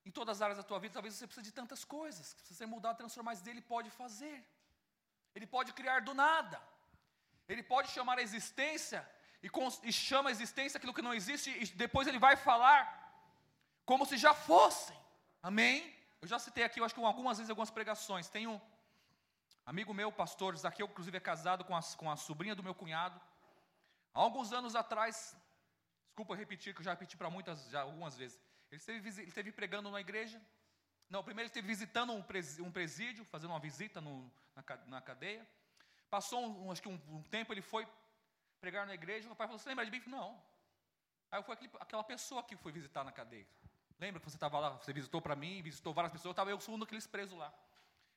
em 0.05 0.11
todas 0.11 0.37
as 0.37 0.41
áreas 0.41 0.57
da 0.57 0.63
tua 0.63 0.79
vida, 0.79 0.93
talvez 0.93 1.15
você 1.15 1.27
precise 1.27 1.45
de 1.45 1.51
tantas 1.51 1.83
coisas. 1.83 2.33
Que 2.33 2.41
se 2.47 2.55
você 2.55 2.65
mudar, 2.65 2.95
transformar 2.95 3.33
isso 3.33 3.43
dele, 3.43 3.61
pode 3.61 3.89
fazer. 3.89 4.43
Ele 5.33 5.47
pode 5.47 5.73
criar 5.73 6.01
do 6.01 6.13
nada. 6.13 6.61
Ele 7.47 7.61
pode 7.61 7.89
chamar 7.89 8.17
a 8.17 8.21
existência 8.21 9.07
e, 9.45 9.49
e 9.89 9.93
chama 9.93 10.29
a 10.29 10.31
existência 10.31 10.77
aquilo 10.77 10.93
que 10.93 11.03
não 11.03 11.13
existe, 11.13 11.51
e 11.51 11.65
depois 11.84 12.08
ele 12.08 12.17
vai 12.17 12.36
falar 12.36 12.79
como 13.86 14.05
se 14.05 14.17
já 14.17 14.34
fossem. 14.34 14.97
Amém? 15.43 15.93
Eu 16.19 16.27
já 16.27 16.39
citei 16.39 16.63
aqui, 16.63 16.79
eu 16.79 16.86
acho 16.86 16.95
que 16.95 17.03
algumas 17.03 17.38
vezes, 17.38 17.51
algumas 17.51 17.69
pregações. 17.69 18.27
Tem 18.27 18.47
um 18.47 18.60
amigo 19.63 19.93
meu, 19.93 20.12
pastor 20.12 20.58
Zaqueu, 20.58 20.88
inclusive 20.88 21.17
é 21.17 21.19
casado 21.19 21.63
com 21.63 21.75
a, 21.77 21.81
com 21.95 22.10
a 22.10 22.17
sobrinha 22.17 22.55
do 22.55 22.63
meu 22.63 22.73
cunhado. 22.73 23.21
Há 24.15 24.19
alguns 24.19 24.51
anos 24.51 24.75
atrás, 24.75 25.38
desculpa 26.08 26.36
repetir, 26.36 26.73
que 26.73 26.81
eu 26.81 26.86
já 26.86 26.91
repeti 26.91 27.15
para 27.15 27.29
muitas, 27.29 27.69
já 27.69 27.81
algumas 27.81 28.17
vezes. 28.17 28.39
Ele 28.71 28.79
esteve, 28.79 29.10
ele 29.10 29.27
esteve 29.27 29.51
pregando 29.51 29.89
numa 29.89 30.01
igreja. 30.01 30.41
Não, 31.08 31.23
primeiro 31.23 31.45
ele 31.45 31.49
esteve 31.49 31.67
visitando 31.67 32.13
um 32.13 32.71
presídio, 32.71 33.23
fazendo 33.25 33.51
uma 33.51 33.60
visita 33.60 34.01
no, 34.01 34.31
na, 34.55 34.63
na 34.88 35.01
cadeia. 35.01 35.47
Passou, 36.10 36.43
um, 36.43 36.71
acho 36.71 36.81
que 36.81 36.89
um, 36.89 36.99
um 37.10 37.21
tempo, 37.21 37.53
ele 37.53 37.62
foi 37.62 37.88
pregar 38.59 38.85
na 38.85 38.93
igreja, 38.93 39.29
o 39.31 39.35
pai 39.35 39.47
falou, 39.47 39.59
você 39.59 39.69
lembra 39.69 39.85
de 39.85 39.91
mim? 39.91 40.01
Não. 40.07 40.41
Aí 41.31 41.41
foi 41.43 41.53
aquele, 41.53 41.71
aquela 41.79 42.03
pessoa 42.03 42.43
que 42.43 42.55
foi 42.55 42.71
visitar 42.71 43.03
na 43.03 43.11
cadeia. 43.11 43.47
Lembra 43.99 44.19
que 44.19 44.29
você 44.29 44.35
estava 44.35 44.59
lá, 44.59 44.69
você 44.71 44.91
visitou 44.91 45.21
para 45.21 45.35
mim, 45.35 45.61
visitou 45.61 45.93
várias 45.93 46.11
pessoas, 46.11 46.25
eu 46.25 46.31
estava 46.31 46.49
eu 46.49 46.59
sou 46.59 46.75
um 46.75 46.79
daqueles 46.79 47.07
presos 47.07 47.37
lá. 47.37 47.53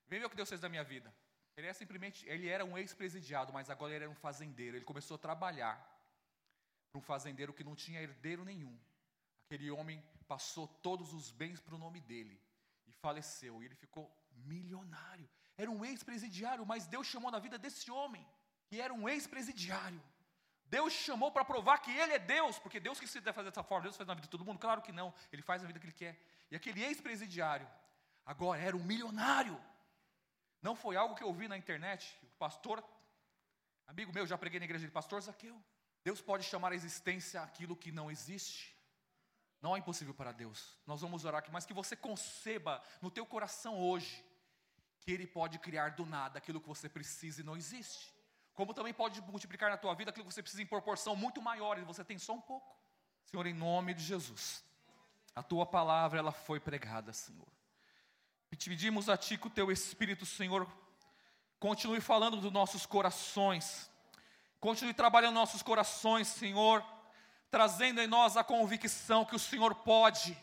Vem 0.08 0.18
ver 0.20 0.26
o 0.26 0.30
que 0.30 0.36
Deus 0.36 0.48
fez 0.48 0.60
da 0.60 0.68
minha 0.68 0.84
vida. 0.84 1.12
Ele 1.56 1.66
é 1.66 1.72
simplesmente, 1.72 2.28
ele 2.28 2.48
era 2.48 2.64
um 2.64 2.78
ex-presidiado, 2.78 3.52
mas 3.52 3.68
agora 3.68 3.92
ele 3.92 4.04
era 4.04 4.10
um 4.10 4.14
fazendeiro. 4.14 4.76
Ele 4.76 4.84
começou 4.84 5.16
a 5.16 5.18
trabalhar 5.18 5.76
para 6.90 6.98
um 6.98 7.02
fazendeiro 7.02 7.52
que 7.52 7.64
não 7.64 7.74
tinha 7.74 8.00
herdeiro 8.00 8.44
nenhum. 8.44 8.78
Aquele 9.46 9.70
homem 9.70 10.02
passou 10.26 10.68
todos 10.68 11.12
os 11.12 11.30
bens 11.30 11.60
para 11.60 11.74
o 11.74 11.78
nome 11.78 12.00
dele 12.00 12.40
e 12.86 12.92
faleceu. 12.92 13.62
E 13.62 13.66
ele 13.66 13.74
ficou 13.74 14.10
milionário. 14.46 15.28
Era 15.56 15.70
um 15.70 15.84
ex-presidiário, 15.84 16.64
mas 16.64 16.86
Deus 16.86 17.06
chamou 17.06 17.30
na 17.30 17.38
vida 17.38 17.58
desse 17.58 17.90
homem, 17.90 18.24
que 18.68 18.80
era 18.80 18.94
um 18.94 19.08
ex-presidiário. 19.08 20.00
Deus 20.70 20.92
chamou 20.92 21.30
para 21.32 21.44
provar 21.44 21.78
que 21.78 21.90
Ele 21.90 22.12
é 22.12 22.18
Deus, 22.18 22.58
porque 22.58 22.78
Deus 22.78 23.00
quis 23.00 23.10
fazer 23.10 23.44
dessa 23.44 23.62
forma, 23.62 23.84
Deus 23.84 23.96
faz 23.96 24.06
na 24.06 24.14
vida 24.14 24.26
de 24.26 24.30
todo 24.30 24.44
mundo? 24.44 24.58
Claro 24.58 24.82
que 24.82 24.92
não, 24.92 25.14
Ele 25.32 25.42
faz 25.42 25.64
a 25.64 25.66
vida 25.66 25.78
que 25.78 25.86
Ele 25.86 25.92
quer. 25.92 26.20
E 26.50 26.56
aquele 26.56 26.82
ex-presidiário, 26.84 27.68
agora 28.24 28.60
era 28.60 28.76
um 28.76 28.84
milionário. 28.84 29.58
Não 30.60 30.76
foi 30.76 30.96
algo 30.96 31.14
que 31.14 31.24
eu 31.24 31.32
vi 31.32 31.48
na 31.48 31.56
internet, 31.56 32.18
o 32.22 32.26
pastor, 32.38 32.84
amigo 33.86 34.12
meu, 34.12 34.26
já 34.26 34.36
preguei 34.36 34.60
na 34.60 34.66
igreja 34.66 34.86
de 34.86 34.92
pastor 34.92 35.20
Zaqueu. 35.22 35.58
Deus 36.04 36.20
pode 36.20 36.44
chamar 36.44 36.72
a 36.72 36.74
existência 36.74 37.40
aquilo 37.40 37.74
que 37.74 37.90
não 37.90 38.10
existe. 38.10 38.76
Não 39.60 39.74
é 39.74 39.78
impossível 39.78 40.14
para 40.14 40.32
Deus. 40.32 40.76
Nós 40.86 41.00
vamos 41.00 41.24
orar 41.24 41.40
aqui, 41.40 41.50
mas 41.50 41.64
que 41.64 41.72
você 41.72 41.96
conceba 41.96 42.82
no 43.00 43.10
teu 43.10 43.26
coração 43.26 43.78
hoje 43.78 44.24
que 45.00 45.10
Ele 45.10 45.26
pode 45.26 45.58
criar 45.58 45.90
do 45.92 46.04
nada 46.04 46.38
aquilo 46.38 46.60
que 46.60 46.68
você 46.68 46.88
precisa 46.88 47.40
e 47.40 47.44
não 47.44 47.56
existe 47.56 48.17
como 48.58 48.74
também 48.74 48.92
pode 48.92 49.20
multiplicar 49.22 49.70
na 49.70 49.76
tua 49.76 49.94
vida 49.94 50.10
aquilo 50.10 50.26
que 50.26 50.34
você 50.34 50.42
precisa 50.42 50.60
em 50.60 50.66
proporção 50.66 51.14
muito 51.14 51.40
maior 51.40 51.78
e 51.78 51.82
você 51.82 52.02
tem 52.02 52.18
só 52.18 52.32
um 52.32 52.40
pouco. 52.40 52.76
Senhor, 53.24 53.46
em 53.46 53.54
nome 53.54 53.94
de 53.94 54.02
Jesus, 54.02 54.64
a 55.32 55.44
tua 55.44 55.64
palavra 55.64 56.18
ela 56.18 56.32
foi 56.32 56.58
pregada, 56.58 57.12
Senhor. 57.12 57.46
E 58.50 58.56
te 58.56 58.68
pedimos 58.68 59.08
a 59.08 59.16
ti 59.16 59.38
que 59.38 59.46
o 59.46 59.50
teu 59.50 59.70
Espírito, 59.70 60.26
Senhor, 60.26 60.66
continue 61.60 62.00
falando 62.00 62.36
dos 62.38 62.50
nossos 62.50 62.84
corações, 62.84 63.88
continue 64.58 64.92
trabalhando 64.92 65.34
nossos 65.36 65.62
corações, 65.62 66.26
Senhor, 66.26 66.84
trazendo 67.52 68.00
em 68.00 68.08
nós 68.08 68.36
a 68.36 68.42
convicção 68.42 69.24
que 69.24 69.36
o 69.36 69.38
Senhor 69.38 69.72
pode 69.72 70.36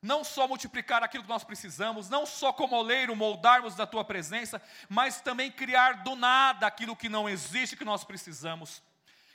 não 0.00 0.22
só 0.22 0.46
multiplicar 0.46 1.02
aquilo 1.02 1.24
que 1.24 1.28
nós 1.28 1.44
precisamos, 1.44 2.08
não 2.08 2.24
só 2.24 2.52
como 2.52 2.76
oleiro 2.76 3.16
moldarmos 3.16 3.74
da 3.74 3.86
tua 3.86 4.04
presença, 4.04 4.62
mas 4.88 5.20
também 5.20 5.50
criar 5.50 6.04
do 6.04 6.14
nada 6.14 6.66
aquilo 6.66 6.96
que 6.96 7.08
não 7.08 7.28
existe 7.28 7.76
que 7.76 7.84
nós 7.84 8.04
precisamos. 8.04 8.82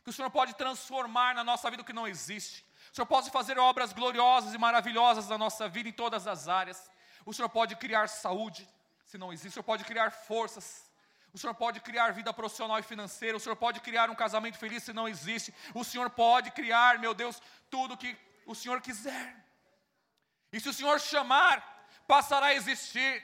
Que 0.04 0.10
o 0.10 0.13
Senhor 0.13 0.30
pode 0.30 0.54
transformar 0.56 1.36
na 1.36 1.43
nossa 1.43 1.69
vida 1.69 1.82
o 1.82 1.86
que 1.86 1.93
não 1.93 2.08
existe. 2.08 2.65
O 2.91 2.95
Senhor 2.95 3.06
pode 3.06 3.30
fazer 3.30 3.58
obras 3.58 3.93
gloriosas 3.93 4.54
e 4.54 4.58
maravilhosas 4.58 5.28
na 5.28 5.38
nossa 5.38 5.67
vida 5.67 5.89
em 5.89 5.93
todas 5.93 6.28
as 6.28 6.47
áreas. 6.47 6.89
O 7.26 7.34
Senhor 7.34 7.49
pode 7.49 7.76
criar 7.76 8.08
saúde, 8.08 8.67
se 9.06 9.17
não 9.17 9.32
existe. 9.32 9.49
O 9.49 9.54
Senhor 9.54 9.63
pode 9.63 9.84
criar 9.84 10.12
forças. 10.12 10.89
O 11.34 11.38
Senhor 11.38 11.54
pode 11.54 11.80
criar 11.80 12.12
vida 12.12 12.32
profissional 12.34 12.78
e 12.78 12.84
financeira. 12.84 13.36
O 13.36 13.39
Senhor 13.39 13.56
pode 13.56 13.80
criar 13.80 14.10
um 14.10 14.15
casamento 14.15 14.58
feliz 14.58 14.84
se 14.84 14.93
não 14.93 15.08
existe. 15.08 15.54
O 15.73 15.84
Senhor 15.84 16.10
pode 16.10 16.52
criar, 16.52 16.99
meu 16.99 17.13
Deus, 17.13 17.41
tudo 17.69 17.97
que 17.97 18.15
o 18.45 18.54
Senhor 18.54 18.80
quiser. 18.82 19.42
E 20.54 20.60
se 20.60 20.70
o 20.70 20.74
Senhor 20.74 21.00
chamar, 21.02 21.88
passará 22.08 22.48
a 22.48 22.54
existir. 22.54 23.24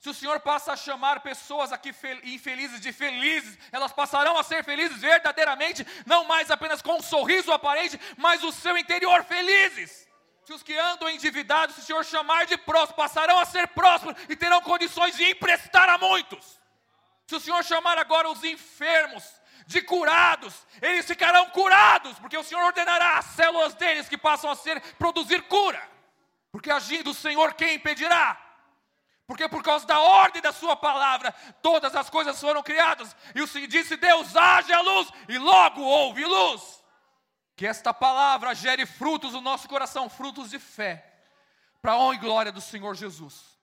Se 0.00 0.10
o 0.10 0.14
Senhor 0.14 0.40
passa 0.40 0.72
a 0.72 0.76
chamar 0.76 1.20
pessoas 1.20 1.72
aqui 1.72 1.94
infelizes 2.24 2.80
de 2.80 2.92
felizes, 2.92 3.56
elas 3.72 3.92
passarão 3.92 4.36
a 4.36 4.42
ser 4.42 4.64
felizes 4.64 5.00
verdadeiramente, 5.00 5.86
não 6.04 6.24
mais 6.24 6.50
apenas 6.50 6.82
com 6.82 6.96
um 6.96 7.02
sorriso 7.02 7.52
aparente, 7.52 7.98
mas 8.16 8.42
o 8.42 8.52
seu 8.52 8.76
interior 8.76 9.24
felizes. 9.24 10.06
Se 10.44 10.52
os 10.52 10.62
que 10.62 10.76
andam 10.76 11.08
endividados, 11.08 11.76
se 11.76 11.80
o 11.82 11.84
Senhor 11.84 12.04
chamar 12.04 12.46
de 12.46 12.58
prósperos, 12.58 12.96
passarão 12.96 13.38
a 13.38 13.44
ser 13.44 13.68
prósperos 13.68 14.16
e 14.28 14.36
terão 14.36 14.60
condições 14.60 15.16
de 15.16 15.24
emprestar 15.30 15.88
a 15.88 15.98
muitos. 15.98 16.60
Se 17.26 17.34
o 17.34 17.40
Senhor 17.40 17.64
chamar 17.64 17.98
agora 17.98 18.28
os 18.28 18.44
enfermos, 18.44 19.24
de 19.66 19.82
curados. 19.82 20.54
Eles 20.80 21.06
ficarão 21.06 21.46
curados, 21.50 22.18
porque 22.18 22.38
o 22.38 22.44
Senhor 22.44 22.62
ordenará 22.62 23.18
as 23.18 23.26
células 23.26 23.74
deles 23.74 24.08
que 24.08 24.16
passam 24.16 24.50
a 24.50 24.54
ser 24.54 24.80
produzir 24.96 25.42
cura. 25.42 25.95
Porque 26.56 26.70
agindo 26.70 27.10
o 27.10 27.14
Senhor, 27.14 27.52
quem 27.52 27.74
impedirá? 27.74 28.40
Porque 29.26 29.46
por 29.46 29.62
causa 29.62 29.86
da 29.86 30.00
ordem 30.00 30.40
da 30.40 30.54
sua 30.54 30.74
palavra, 30.74 31.30
todas 31.60 31.94
as 31.94 32.08
coisas 32.08 32.40
foram 32.40 32.62
criadas. 32.62 33.14
E 33.34 33.42
o 33.42 33.46
Senhor 33.46 33.68
disse 33.68 33.94
Deus, 33.94 34.34
haja 34.34 34.80
luz, 34.80 35.06
e 35.28 35.36
logo 35.36 35.82
houve 35.82 36.24
luz. 36.24 36.82
Que 37.54 37.66
esta 37.66 37.92
palavra 37.92 38.54
gere 38.54 38.86
frutos 38.86 39.34
no 39.34 39.42
nosso 39.42 39.68
coração, 39.68 40.08
frutos 40.08 40.48
de 40.48 40.58
fé, 40.58 41.20
para 41.82 41.92
a 41.92 41.98
honra 41.98 42.14
e 42.14 42.20
glória 42.20 42.50
do 42.50 42.62
Senhor 42.62 42.94
Jesus. 42.94 43.55